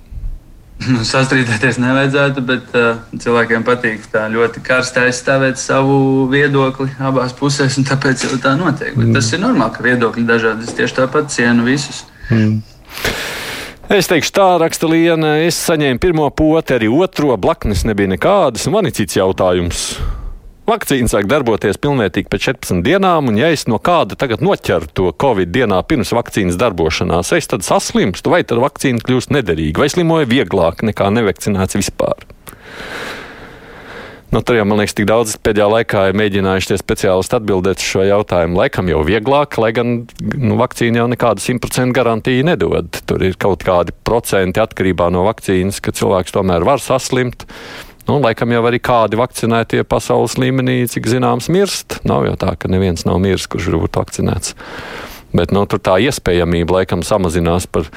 Sastrīdēties 1.14 1.80
nevajadzētu, 1.80 2.44
bet 2.52 2.76
uh, 2.76 3.00
cilvēkiem 3.16 3.64
patīk 3.64 4.04
tā 4.12 4.26
ļoti 4.28 4.60
karsti 4.66 5.06
aizstāvēt 5.06 5.62
savu 5.62 6.26
viedokli 6.28 6.90
abās 7.00 7.32
pusēs, 7.38 7.80
un 7.80 7.88
tāpēc 7.88 8.28
jau 8.28 8.36
tā 8.44 8.58
notiek. 8.60 8.92
Bet 8.92 9.06
mm. 9.06 9.16
tas 9.16 9.32
ir 9.32 9.40
normāli, 9.46 9.72
ka 9.78 9.88
viedokļi 9.88 10.28
dažādi. 10.28 10.68
Es 10.68 10.76
tieši 10.76 11.00
tāpat 11.00 11.32
cienu 11.32 11.64
visus. 11.70 12.04
Mm. 12.28 12.60
Es 13.86 14.08
teikšu, 14.10 14.32
tā 14.34 14.44
raksta 14.58 14.88
Liena. 14.90 15.36
Es 15.46 15.60
saņēmu 15.62 16.00
pirmo 16.02 16.26
poti, 16.34 16.74
arī 16.74 16.88
otro. 16.90 17.36
Blaknes 17.38 17.84
nebija 17.86 18.10
nekādas. 18.10 18.64
Man 18.66 18.88
ir 18.88 18.96
cits 18.98 19.14
jautājums. 19.14 19.84
Vakcīna 20.66 21.06
sāk 21.06 21.28
darboties 21.30 21.78
pilnvērtīgi 21.78 22.26
pēc 22.26 22.48
14 22.48 22.82
dienām, 22.82 23.30
un 23.30 23.38
ja 23.38 23.52
es 23.54 23.68
no 23.70 23.78
kāda 23.78 24.18
tagad 24.18 24.42
noķeru 24.42 24.90
to 24.90 25.12
covid 25.14 25.52
dienā 25.54 25.78
pirms 25.86 26.10
vakcīnas 26.10 26.58
darbošanās, 26.58 27.30
es 27.38 27.46
tad 27.46 27.62
saslimstu, 27.62 28.32
vai 28.34 28.42
tad 28.42 28.58
vakcīna 28.64 28.98
kļūst 29.06 29.30
nederīga, 29.36 29.84
vai 29.84 29.92
slimoju 29.94 30.26
vieglāk 30.34 30.82
nekā 30.90 31.12
nevakcinēts 31.20 31.78
vispār. 31.78 32.26
Nu, 34.34 34.40
tur 34.42 34.56
jau, 34.58 34.64
man 34.66 34.80
liekas, 34.80 34.96
tik 34.98 35.06
daudz 35.06 35.36
pēdējā 35.38 35.66
laikā 35.70 36.00
ir 36.10 36.16
mēģinājuši 36.18 36.72
tie 36.72 36.78
speciālisti 36.80 37.36
atbildēt 37.38 37.78
uz 37.78 37.86
šo 37.86 38.02
jautājumu. 38.08 38.58
Laikam 38.58 38.90
jau 38.90 39.04
vieglāk, 39.06 39.54
lai 39.62 39.70
gan 39.76 39.92
nu, 40.18 40.56
vakcīna 40.58 41.04
jau 41.04 41.06
nekādu 41.12 41.44
simtprocentu 41.44 41.94
garantiju 41.94 42.46
nedod. 42.48 42.90
Tur 43.06 43.22
ir 43.22 43.38
kaut 43.38 43.62
kādi 43.66 43.94
procenti 44.06 44.62
atkarībā 44.62 45.08
no 45.14 45.22
vakcīnas, 45.28 45.78
ka 45.78 45.94
cilvēks 45.94 46.34
tomēr 46.34 46.66
var 46.66 46.82
saslimt. 46.82 47.46
Nu, 48.06 48.18
laikam 48.22 48.50
jau 48.54 48.62
arī 48.66 48.78
kādi 48.82 49.18
vakcinētie 49.18 49.82
pasaules 49.86 50.36
līmenī, 50.42 50.80
cik 50.90 51.06
zināms, 51.10 51.48
mirst. 51.50 52.00
Nav 52.06 52.26
jau 52.26 52.34
tā, 52.38 52.54
ka 52.58 52.70
neviens 52.70 53.06
nav 53.06 53.22
miris, 53.22 53.46
kurš 53.50 53.70
būtu 53.78 54.02
vakcinēts. 54.02 54.54
Bet 55.36 55.52
nu, 55.54 55.64
tur 55.70 55.82
tā 55.82 55.98
iespējamība 56.02 56.80
laikam 56.80 57.02
samazinās 57.06 57.66
par 57.70 57.88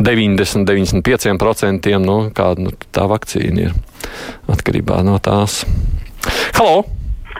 90-95%. 0.00 1.92
Nu, 2.00 2.16
kāda 2.36 2.68
nu, 2.68 2.72
tā 2.96 3.06
vakcīna 3.12 3.68
ir 3.68 3.76
atkarībā 4.52 5.02
no 5.06 5.18
tās. 5.22 5.64
Halo! 6.58 6.84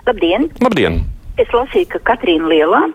Labdien! 0.07 0.51
Labdien. 0.63 1.03
Es 1.41 1.51
lasīju, 1.53 1.91
ka 1.93 2.05
Katrīna 2.13 2.49
Lielā 2.49 2.87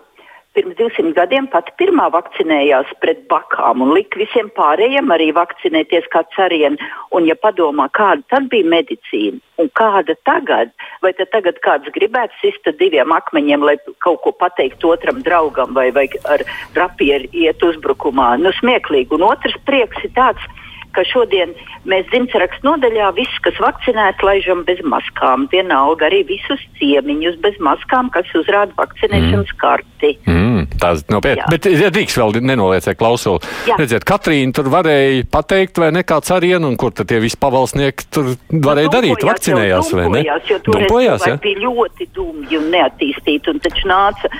pirms 0.55 0.75
200 0.75 1.13
gadiem 1.15 1.45
pati 1.51 1.71
pirmā 1.79 2.09
vakcinējās 2.11 2.89
pret 3.03 3.21
bakām 3.31 3.83
un 3.85 3.93
lika 3.95 4.19
visiem 4.19 4.49
pārējiem 4.57 5.11
arī 5.15 5.29
vakcinēties 5.35 6.09
kā 6.11 6.23
carieni. 6.35 6.79
Un, 7.15 7.27
ja 7.29 7.37
padomā, 7.39 7.87
kāda 7.95 8.25
tad 8.33 8.49
bija 8.51 8.67
medicīna 8.73 9.39
un 9.61 9.69
kāda 9.77 10.17
tagad, 10.27 10.73
vai 11.05 11.13
tad 11.15 11.31
tagad 11.31 11.61
kāds 11.63 11.93
gribētu 11.95 12.35
sist 12.41 12.67
diviem 12.79 13.13
akmeņiem, 13.15 13.63
lai 13.63 13.77
kaut 14.03 14.23
ko 14.25 14.33
pateikt 14.35 14.83
otram 14.87 15.21
draugam 15.23 15.75
vai, 15.77 15.87
vai 15.95 16.07
ar 16.33 16.43
rapieru 16.75 17.31
iet 17.31 17.63
uzbrukumā? 17.63 18.33
Nu, 18.41 18.51
smieklīgi. 18.59 19.15
Un 19.15 19.29
otrs 19.29 19.55
prieks 19.69 20.03
ir 20.03 20.11
tāds, 20.17 20.43
ka 20.43 20.70
šodien 21.07 21.53
mēs 21.89 22.07
dzimtsrakstu 22.11 22.67
nodaļā 22.67 23.11
visus, 23.17 23.39
kas 23.45 23.57
vakcinēti, 23.63 24.25
laižam 24.27 24.63
bez 24.67 24.81
maskām. 24.83 25.47
Vienalga 25.51 26.07
arī 26.09 26.21
visus 26.29 26.61
ciemiņus 26.79 27.39
bez 27.43 27.57
maskām, 27.63 28.11
kas 28.13 28.29
uzrāda 28.37 28.75
vakcinēšanas 28.77 29.53
mm. 29.53 29.59
karti. 29.61 30.11
Mm, 30.27 30.65
tās 30.81 31.03
nopietni. 31.13 31.47
Bet, 31.51 31.69
ja 31.71 31.91
drīkst 31.93 32.19
vēl 32.19 32.37
nenoliecēt 32.51 32.99
klausuli, 32.99 33.41
redziet, 33.79 34.05
Katrīna 34.07 34.55
tur 34.57 34.71
varēja 34.73 35.25
pateikt, 35.31 35.81
vai 35.81 35.91
ne 35.95 36.03
kāds 36.07 36.33
arien, 36.35 36.65
un 36.67 36.77
kur 36.79 36.93
tad 36.95 37.09
tie 37.11 37.21
visi 37.23 37.39
pavalsnieki 37.41 38.09
tur 38.13 38.33
varēja 38.51 38.89
nu, 38.89 38.95
darīt, 38.97 39.25
vakcinējās 39.31 39.93
vai 39.97 40.07
ne? 40.17 40.23
Jo 40.51 40.59
dumpojās, 40.65 41.25
ja? 41.29 41.37
bija 41.41 41.61
ļoti 41.63 42.07
dumji 42.15 42.59
un 42.59 42.69
neattīstīti, 42.73 43.53
un 43.53 43.61
taču 43.63 43.89
nāca 43.89 44.31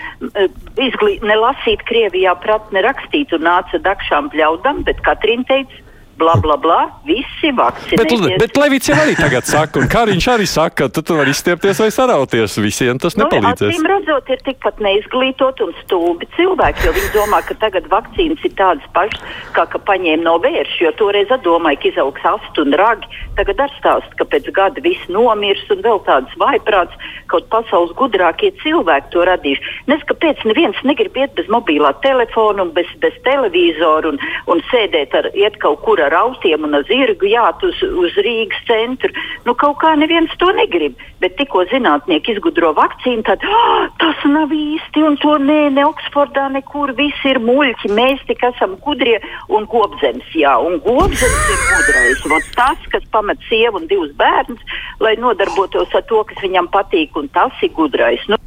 izglīt, 0.82 1.24
nelasīt 1.26 1.86
Krievijā 1.90 2.34
prat, 2.42 2.70
nerakstīt, 2.76 3.34
un 3.38 3.46
nāca 3.48 3.80
dakšām 3.86 4.32
pļaudam, 4.34 4.84
bet 4.88 5.02
Katrīna 5.06 5.48
teica, 5.50 5.81
bla, 6.22 6.36
bla, 6.38 6.58
bla, 6.62 6.80
visi 7.08 7.50
vakcinēties. 7.58 8.22
Bet, 8.22 8.38
bet 8.44 8.60
Levits 8.62 8.92
jau 8.92 8.98
arī 9.02 9.16
tagad 9.18 9.48
saka, 9.50 9.82
un 9.82 9.90
Kariņš 9.92 10.28
arī 10.36 10.48
saka, 10.50 10.86
ka 10.86 11.02
tu, 11.02 11.16
vari 11.18 11.34
izstiepties 11.34 11.82
vai 11.82 11.90
sarauties. 11.94 12.58
Visiem 12.62 13.02
tas 13.02 13.18
nu, 13.18 13.26
nepalīdzēs. 13.26 13.74
Acīm 13.74 13.88
redzot, 13.90 14.30
ir 14.30 14.44
tikpat 14.46 14.82
neizglītot 14.86 15.64
un 15.66 15.74
stulbi 15.82 16.30
cilvēki, 16.38 16.86
jo 16.86 16.94
viņi 16.98 17.12
domā, 17.16 17.42
ka 17.48 17.58
tagad 17.64 17.90
vakcīnas 17.92 18.46
ir 18.46 18.54
tādas 18.60 18.86
pašas, 18.96 19.24
kā 19.58 19.66
ka 19.74 19.82
paņēma 19.90 20.26
no 20.28 20.38
vērša, 20.44 20.78
jo 20.86 20.94
toreiz 21.02 21.34
domāja, 21.46 21.80
ka 21.82 21.90
izaugs 21.90 22.28
asti 22.34 22.66
un 22.66 22.78
ragi. 22.78 23.10
Tagad 23.40 23.64
ar 23.66 23.74
stāst, 23.80 24.14
ka 24.20 24.28
pēc 24.30 24.52
gada 24.54 24.84
viss 24.86 25.10
nomirs 25.10 25.64
un 25.74 25.82
vēl 25.86 26.04
tādas 26.06 26.38
vaiprāts, 26.42 27.10
kaut 27.32 27.48
pasaules 27.54 27.96
gudrākie 27.98 28.52
cilvēki 28.62 29.12
to 29.16 29.26
radījuši. 29.30 29.76
Nes 29.90 30.04
kāpēc 30.10 30.44
neviens 30.50 30.78
negrib 30.88 31.18
iet 31.18 31.34
bez 31.38 31.50
mobilā 31.52 31.94
telefona 32.06 32.68
un 32.68 32.74
bez, 32.76 32.90
bez 33.02 33.16
televizora 33.26 34.12
un, 34.12 34.20
un 34.52 34.64
sēdēt 34.70 35.16
ar, 35.18 35.32
iet 35.38 35.58
kaut 35.64 35.82
kur 35.86 36.02
ar 36.04 36.11
ar 36.12 36.18
autiem 36.20 36.68
un 36.68 36.76
ar 36.76 36.84
zirgu 36.90 37.30
jāt 37.32 37.64
uz, 37.64 37.80
uz 38.04 38.18
Rīgas 38.26 38.62
centru. 38.68 39.12
Nu, 39.48 39.56
kaut 39.56 39.80
kā 39.82 39.94
neviens 40.00 40.34
to 40.42 40.52
negrib. 40.58 41.00
Bet 41.24 41.38
tikko 41.40 41.64
zinātnieki 41.72 42.36
izgudro 42.36 42.74
vakcīnu, 42.78 43.24
tad 43.28 43.44
oh, 43.48 43.88
tas 44.02 44.24
nav 44.28 44.52
īsti 44.56 45.06
un 45.08 45.18
to 45.22 45.38
nē, 45.42 45.60
ne 45.78 45.86
Oksfordā, 45.88 46.48
nekur 46.54 46.94
viss 46.98 47.28
ir 47.30 47.40
muļķi. 47.44 47.94
Mēs 47.98 48.24
tik 48.30 48.44
esam 48.52 48.76
gudrie 48.84 49.20
un 49.50 49.68
gobzems. 49.72 50.28
Jā, 50.38 50.58
un 50.60 50.82
gobzems 50.84 51.54
ir 51.54 51.62
gudrais. 51.70 52.26
Vot 52.34 52.52
tas, 52.58 52.90
kas 52.94 53.08
pamet 53.14 53.42
sievu 53.50 53.82
un 53.82 53.88
divus 53.92 54.12
bērnus, 54.20 54.80
lai 55.04 55.16
nodarbotos 55.22 55.94
ar 55.98 56.06
to, 56.10 56.24
kas 56.30 56.44
viņam 56.44 56.72
patīk, 56.74 57.16
un 57.20 57.32
tas 57.36 57.64
ir 57.64 57.74
gudrais. 57.78 58.26
Nu, 58.32 58.42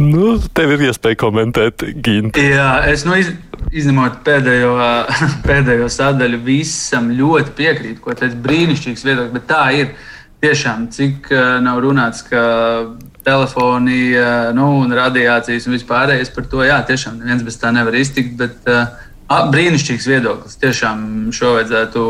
Nu, 0.00 0.34
tev 0.56 0.74
ir 0.76 0.86
iespēja 0.88 1.18
komentēt, 1.20 1.84
Ginte. 2.02 2.42
Jā, 2.42 2.70
es 2.90 3.04
nu, 3.08 3.16
iz, 3.20 3.32
izņemot 3.72 4.22
pēdējo, 4.26 4.72
pēdējo 5.48 5.90
sadaļu, 5.92 6.40
visam 6.46 7.10
ļoti 7.16 7.54
piekrītu, 7.58 8.00
ko 8.04 8.16
teica 8.16 8.38
brīnišķīgs 8.46 9.06
viedoklis, 9.06 9.34
bet 9.36 9.46
tā 9.50 9.64
ir 9.76 9.92
tiešām, 10.40 10.88
cik 10.94 11.28
nav 11.60 11.82
runāts, 11.84 12.24
ka 12.24 12.42
telefoni 13.26 14.14
nu, 14.56 14.70
un 14.80 14.96
radiācijas 14.96 15.68
un 15.68 15.76
vispārējais 15.76 16.32
par 16.32 16.48
to, 16.48 16.64
jā, 16.64 16.80
tiešām 16.88 17.20
neviens 17.20 17.44
bez 17.44 17.60
tā 17.60 17.68
nevar 17.76 17.98
iztikt, 18.00 18.32
bet 18.40 18.70
uh, 18.72 18.88
brīnišķīgs 19.30 20.08
viedoklis. 20.10 20.56
Tiešām 20.58 21.30
šo 21.34 21.54
vajadzētu 21.58 22.04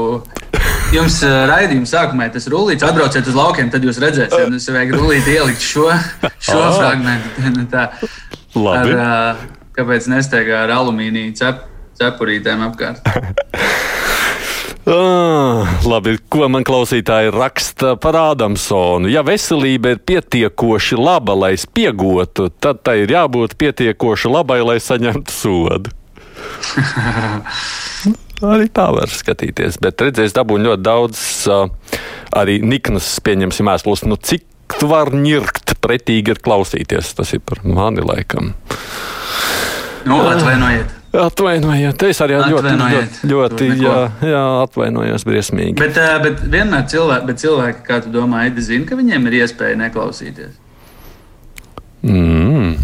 Jums 0.90 1.20
uh, 1.22 1.44
raidījuma 1.46 1.87
sākumā 1.87 2.26
tas 2.35 2.48
rullīts, 2.50 2.83
atbrauciet 2.83 3.29
uz 3.31 3.37
laukiem, 3.38 3.68
tad 3.70 3.85
jūs 3.87 4.00
redzēsiet, 4.03 4.33
ka 4.33 4.40
jums 4.48 4.64
vajag 4.74 4.94
rullīti 4.96 5.37
ielikt 5.37 5.62
šo, 5.62 5.85
šo 6.42 6.57
oh. 6.64 6.79
fragment. 6.81 7.29
Tā, 7.72 7.85
Labi. 8.59 8.96
Ar, 8.96 9.37
uh, 9.38 9.44
kāpēc 9.76 10.09
nesteigā 10.11 10.64
ar 10.64 10.72
alumīniju 10.81 11.37
cep, 11.38 11.62
cepurītēm 12.00 12.66
apkārt? 12.70 13.07
Ah, 14.90 15.68
labi, 15.87 16.16
ko 16.33 16.48
man 16.50 16.64
klausītāji 16.66 17.31
raksta 17.31 17.92
par 18.00 18.16
Ādamsonu? 18.16 19.11
Ja 19.12 19.20
veselība 19.22 19.92
ir 19.92 20.00
pietiekoši 20.09 20.96
laba, 20.98 21.37
lai 21.37 21.53
spiegotu, 21.61 22.48
tad 22.50 22.81
tai 22.83 23.03
ir 23.05 23.12
jābūt 23.12 23.55
pietiekoši 23.61 24.33
labai, 24.33 24.57
lai 24.66 24.79
saņemtu 24.83 25.37
sodu. 25.37 25.92
Arī 28.46 28.68
tā 28.72 28.87
var 28.94 29.11
skatīties, 29.12 29.81
bet 29.83 30.00
redzēs, 30.05 30.35
dabūju 30.37 30.66
ļoti 30.68 30.85
daudz 30.87 31.24
uh, 31.50 31.66
arī 32.37 32.61
niknas, 32.64 33.12
pieņemsim, 33.24 33.68
mēslus. 33.68 34.07
Nu, 34.09 34.16
cik 34.16 34.46
tu 34.79 34.88
vari 34.90 35.20
ņirkt, 35.20 35.76
pretīgi 35.83 36.35
ir 36.35 36.40
klausīties? 36.44 37.14
Tas 37.18 37.35
ir 37.37 37.42
par 37.44 37.62
mani 37.66 38.05
laikam. 38.05 38.55
Nu, 40.09 40.22
atvainojiet. 40.24 40.96
Atvainojiet, 41.11 42.03
es 42.07 42.20
arī 42.22 42.37
ļoti, 42.38 42.72
ļoti, 42.79 43.31
ļoti 43.33 43.66
jā, 43.83 43.94
jā, 44.31 44.42
atvainojos 44.62 45.24
briesmīgi. 45.26 45.74
Bet, 45.81 45.98
bet 46.22 46.44
vienmēr 46.53 46.85
cilvēki, 46.92 47.26
bet 47.26 47.42
cilvēki, 47.42 47.83
kā 47.88 47.98
tu 48.05 48.12
domā, 48.14 48.44
Edi, 48.46 48.62
zina, 48.62 48.87
ka 48.87 48.98
viņiem 48.98 49.26
ir 49.26 49.40
iespēja 49.40 49.81
neklausīties. 49.81 50.55
Mm. 52.07 52.76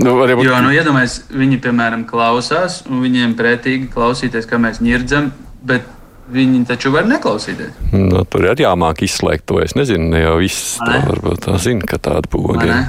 Nu, 0.00 0.14
varbūt... 0.16 0.46
Jo, 0.46 0.60
nu, 0.64 0.70
iedomājieties, 0.72 1.18
viņi, 1.36 1.58
piemēram, 1.64 2.06
klausās, 2.08 2.80
un 2.88 3.02
viņiem 3.04 3.34
pretīgi 3.36 3.90
klausīties, 3.92 4.48
kā 4.48 4.56
mēs 4.60 4.80
ņirdzam, 4.84 5.28
bet 5.68 5.84
viņi 6.32 6.62
taču 6.68 6.94
var 6.94 7.04
neklausīties. 7.10 7.92
Nu, 7.92 8.22
tur 8.24 8.46
ir 8.48 8.62
jāmāk 8.64 9.04
izslēgt 9.04 9.44
to. 9.50 9.60
Es 9.60 9.76
nezinu, 9.76 10.08
ne 10.14 10.24
jau 10.24 10.38
viss 10.40 10.78
to 10.80 10.96
varbūt 11.10 11.44
tā 11.44 11.58
zina, 11.60 11.84
ka 11.88 12.00
tāda 12.00 12.30
poga. 12.32 12.80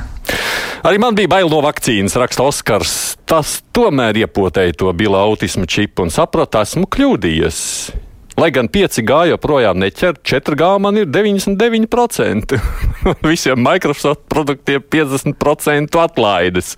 Arī 0.83 0.99
man 0.99 1.15
bija 1.15 1.31
bail 1.31 1.51
no 1.51 1.59
vakcīnas, 1.63 2.15
raksta 2.19 2.47
Oskars. 2.47 2.95
Tas 3.27 3.57
tomēr 3.75 4.23
iepotēja 4.23 4.75
to 4.79 4.95
bila 4.95 5.25
autismu 5.27 5.67
čipu 5.67 6.07
un 6.07 6.13
sapratu, 6.13 6.63
esmu 6.63 6.87
kļūdījies. 6.91 7.59
Lai 8.39 8.49
gan 8.53 8.65
5G 8.71 9.17
joprojām 9.29 9.77
neķer, 9.77 10.17
4G 10.25 10.69
man 10.81 10.97
ir 10.97 11.09
99%. 11.13 12.57
Visiem 13.29 13.61
Microsoft 13.61 14.23
produktiem 14.31 14.81
50% 14.81 15.99
atlaides. 16.01 16.73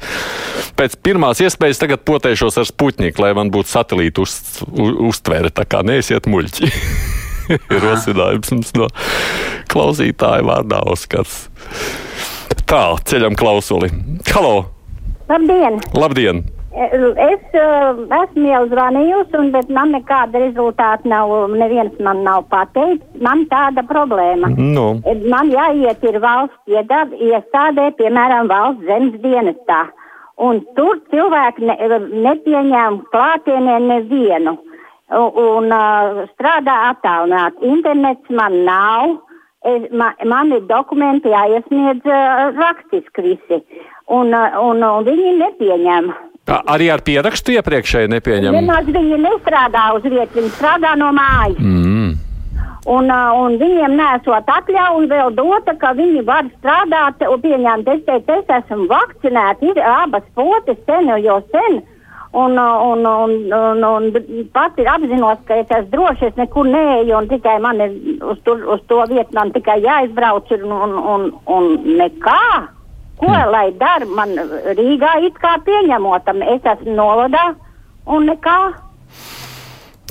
Pēc 0.75 0.97
pirmās 1.05 1.39
iespējas 1.45 1.79
tagad 1.79 2.03
potēšos 2.07 2.59
ar 2.59 2.67
Sputniku, 2.67 3.23
lai 3.23 3.31
man 3.37 3.53
būtu 3.53 3.71
satelīta 3.71 4.25
uz, 4.25 4.35
uz, 4.67 4.97
uztvere. 5.11 5.53
Tā 5.55 5.63
kā 5.69 5.79
neesiet 5.87 6.27
muļķi. 6.27 6.71
ir 7.55 7.79
rosinājums 7.83 8.51
mums 8.51 8.73
no 8.75 8.89
klausītāja 9.71 10.43
vārdā 10.47 10.81
Oskars. 10.91 11.45
Tā, 12.65 12.83
ceļam 13.07 13.37
klausuli. 13.39 13.93
Halo! 14.33 14.57
Labdien! 15.29 15.79
Labdien! 15.95 16.43
Es 16.75 17.43
uh, 17.55 17.99
esmu 18.17 18.49
jau 18.49 18.63
zvanījusi, 18.67 19.31
un, 19.39 19.51
bet 19.53 19.69
man 19.71 19.93
nekāda 19.95 20.41
rezultāta 20.43 21.07
nav. 21.07 21.31
Neviens 21.55 21.95
man 22.03 22.19
nav 22.27 22.49
pateicis. 22.51 23.05
Man 23.23 23.45
tāda 23.51 23.85
problēma. 23.87 24.49
No. 24.59 24.87
Man 25.31 25.53
jāiet 25.53 26.03
ir 26.03 26.19
valsts 26.19 26.67
iestādē, 26.67 27.87
piemēram, 27.95 28.51
valsts 28.51 28.83
zemes 28.89 29.15
dienestā. 29.23 29.85
Un 30.35 30.59
tur 30.75 30.99
cilvēki 31.13 31.63
ne, 31.63 31.77
nepieņem 32.27 32.99
klātienē 33.13 33.79
nevienu. 33.87 34.57
Un, 35.15 35.31
un 35.39 35.71
uh, 35.71 36.25
strādā 36.33 36.75
attālināti. 36.91 37.71
Internets 37.71 38.35
man 38.35 38.59
nav. 38.67 39.15
Es, 39.63 39.87
man, 39.95 40.19
man 40.27 40.51
ir 40.51 40.67
dokumenti 40.67 41.31
jāiesniedz 41.31 42.03
uh, 42.03 42.51
rakstiski 42.59 43.29
visi. 43.31 43.63
Un, 44.11 44.35
uh, 44.35 44.59
un, 44.59 44.83
un 44.83 45.07
viņi 45.07 45.37
nepieņem. 45.39 46.15
Arī 46.45 46.91
ar 46.93 47.01
pierakstu 47.01 47.55
iepriekšēji 47.55 48.11
nepieņem. 48.13 48.53
Nemaz 48.53 48.85
viņi 48.85 49.17
nestrādā 49.17 49.87
uz 49.97 50.03
vietas, 50.05 50.35
viņi 50.37 50.51
strādā 50.53 50.93
no 50.99 51.09
mājas. 51.15 51.57
Mm. 51.57 52.13
Un, 52.85 53.09
un 53.09 53.55
viņiem 53.57 53.95
nesot 53.97 54.49
atļauju 54.53 55.09
vēl 55.09 55.31
dota, 55.33 55.73
ka 55.81 55.95
viņi 55.97 56.21
var 56.27 56.45
strādāt 56.59 57.23
un 57.25 57.41
pieņemt. 57.41 57.89
Es 57.89 58.03
teicu, 58.05 58.37
es 58.37 58.53
esmu 58.59 58.85
vakcinēta, 58.91 59.65
ir 59.65 59.81
abas 59.81 60.27
potes 60.37 60.77
sen 60.85 61.09
jau 61.23 61.39
sen. 61.49 61.81
Un, 62.35 62.59
un, 62.59 63.01
un, 63.07 63.33
un, 63.55 63.83
un 63.87 64.47
pati 64.53 64.85
apzinos, 64.91 65.41
ka 65.47 65.57
es 65.63 65.69
esmu 65.71 65.89
droši, 65.93 66.29
es 66.29 66.37
nekur 66.37 66.67
neeju 66.67 67.15
un 67.17 67.29
tikai 67.31 67.57
man 67.63 67.79
ir 67.81 67.93
uz, 68.21 68.37
tur, 68.45 68.59
uz 68.75 68.83
to 68.91 69.01
vietu, 69.09 69.33
man 69.33 69.53
tikai 69.55 69.79
jāizbrauc 69.81 70.51
un, 70.59 70.65
un, 70.77 70.97
un, 71.15 71.29
un 71.57 71.69
nekā. 71.95 72.74
Ko 73.19 73.29
mm. 73.31 73.51
lai 73.51 73.67
dara? 73.79 74.07
Man 74.07 74.35
Rīgā 74.75 75.17
it 75.27 75.37
kā 75.39 75.55
pieņemotam, 75.65 76.43
es 76.55 76.65
esmu 76.75 76.97
novadā 76.97 77.53
un 78.11 78.27
nekā. 78.31 78.57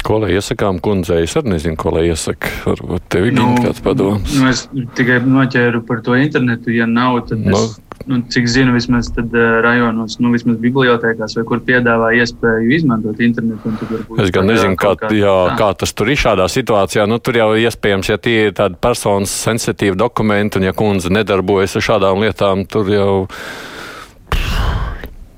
Ko 0.04 0.18
lai 0.20 0.34
iesakām 0.36 0.82
kundzei? 0.84 1.22
Es 1.24 1.32
arī 1.40 1.54
nezinu, 1.54 1.78
ko 1.80 1.94
lai 1.94 2.06
iesaka. 2.10 2.50
Varbūt 2.66 3.06
tev 3.12 3.30
ir 3.30 3.36
nu, 3.38 3.46
kāds 3.64 3.80
padoms. 3.84 4.34
Nu, 4.36 4.50
es 4.50 4.66
tikai 4.98 5.22
noķēru 5.24 5.80
par 5.88 6.02
to 6.04 6.16
internetu. 6.20 6.74
Ja 6.76 6.88
nav, 6.88 7.22
tad 7.30 7.40
no. 7.40 7.56
es 7.56 7.78
nu, 8.06 8.20
cik 8.30 8.48
zinu, 8.50 8.74
vismaz 8.76 9.08
tad, 9.14 9.32
uh, 9.34 9.58
rajonos, 9.64 10.18
nu, 10.22 10.32
vismaz 10.34 10.58
bibliotekās, 10.62 11.36
vai 11.38 11.44
kur 11.48 11.62
piedāvā 11.64 12.12
iespēju 12.20 12.72
izmantot 12.76 13.20
internetu. 13.24 13.72
Es 14.22 14.32
gan 14.34 14.48
nezinu, 14.50 14.78
kā, 14.80 14.94
kā, 15.00 15.10
jā, 15.16 15.36
kā 15.58 15.70
tas 15.80 15.94
tur 15.96 16.12
ir 16.12 16.20
šādā 16.20 16.48
situācijā. 16.52 17.06
Nu, 17.10 17.20
tur 17.22 17.38
jau 17.40 17.50
iespējams, 17.58 18.10
ja 18.12 18.18
tie 18.20 18.48
ir 18.48 18.56
tādi 18.56 18.80
personas 18.80 19.34
sensitīvi 19.44 19.98
dokumenti, 20.00 20.60
un 20.60 20.68
ja 20.68 20.74
kundze 20.76 21.12
nedarbojas 21.14 21.78
ar 21.80 21.88
šādām 21.92 22.24
lietām, 22.24 22.66
tur 22.70 22.90
jau. 22.92 23.14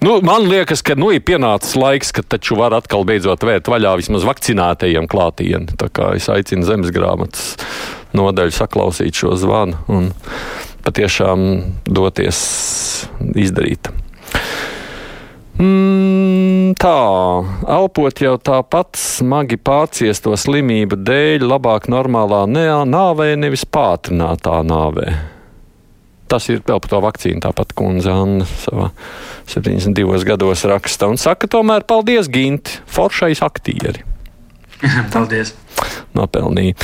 Nu, 0.06 0.18
man 0.22 0.44
liekas, 0.46 0.84
ka 0.86 0.94
nu, 0.98 1.08
ir 1.14 1.22
pienācis 1.26 1.74
laiks, 1.78 2.12
kad 2.14 2.28
taču 2.30 2.58
var 2.58 2.76
atkal 2.76 3.06
beidzot 3.08 3.42
vērt 3.46 3.70
vaļā 3.72 3.96
vismaz 3.98 4.26
vakcinētajiem 4.28 5.08
klātienē. 5.10 5.78
Tā 5.80 5.88
kā 5.90 6.12
es 6.18 6.28
aicinu 6.30 6.66
zemes 6.68 6.92
grāmatas 6.94 7.54
nodaļu 8.16 8.54
saklausīt 8.54 9.16
šo 9.18 9.34
zvanu. 9.40 9.80
Un 9.90 10.12
patiešām 10.86 11.46
doties 11.86 12.38
izdarīt. 13.34 13.90
Mm, 15.56 16.74
tā, 16.76 16.96
elpot 17.72 18.20
jau 18.20 18.34
tāpat 18.36 18.98
smagi 19.00 19.56
pārciesto 19.56 20.34
slimību 20.36 20.98
dēļ, 21.00 21.46
labāk 21.48 21.88
normālā 21.88 22.44
nāvē, 22.46 23.30
nevis 23.40 23.64
pātrinātā 23.64 24.60
nāvē. 24.68 25.14
Tas 26.26 26.48
ir 26.50 26.60
vēl 26.66 26.82
par 26.82 26.90
to 26.90 27.00
vakcīnu, 27.04 27.40
tāpat 27.44 27.72
kundze 27.78 28.12
Anna 28.12 28.46
savā 28.66 28.90
72 29.48 30.26
gados 30.26 30.66
raksta 30.68 31.08
un 31.08 31.16
saka, 31.22 31.48
tomēr 31.48 31.86
paldies, 31.88 32.28
Ginti, 32.28 32.80
foršais 32.90 33.40
aktieri. 33.46 34.02
paldies! 35.14 35.54
Nopelnīja. 36.18 36.76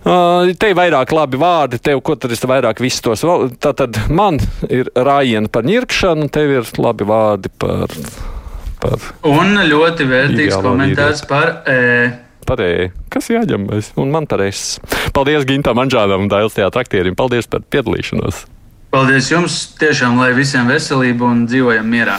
Te 0.00 0.70
ir 0.70 0.76
vairāk 0.78 1.12
labi 1.12 1.40
vārdi, 1.40 1.80
tev, 1.82 2.00
ko 2.04 2.16
tad 2.16 2.32
es 2.32 2.40
vairāk 2.48 2.80
visus 2.80 3.02
tos. 3.04 3.24
Tātad 3.60 3.98
man 4.08 4.40
ir 4.72 4.88
rājiena 4.96 5.50
par 5.52 5.66
ņirkšanu, 5.68 6.30
tev 6.32 6.54
ir 6.56 6.70
labi 6.80 7.08
vārdi 7.08 7.52
par. 7.60 7.92
par 8.80 9.10
Un 9.28 9.60
ļoti 9.68 10.08
vērtīgs 10.08 10.56
komentārs 10.64 11.26
par 11.28 11.60
E. 11.68 12.08
Par 12.48 12.62
E. 12.64 12.88
Kas 13.12 13.28
jāņem? 13.30 13.68
Un 14.00 14.14
man 14.14 14.26
par 14.30 14.40
es. 14.46 14.80
Paldies 15.14 15.44
Gintam 15.46 15.78
Anžādam 15.82 16.24
un 16.24 16.32
Dailas 16.32 16.56
teātraktierim. 16.56 17.18
Paldies 17.18 17.50
par 17.50 17.62
piedalīšanos. 17.68 18.46
Paldies 18.90 19.28
jums! 19.30 19.60
Tiešām, 19.78 20.16
lai 20.18 20.32
visiem 20.34 20.66
veselība 20.66 21.28
un 21.28 21.44
dzīvojam 21.46 21.86
mierā! 21.86 22.16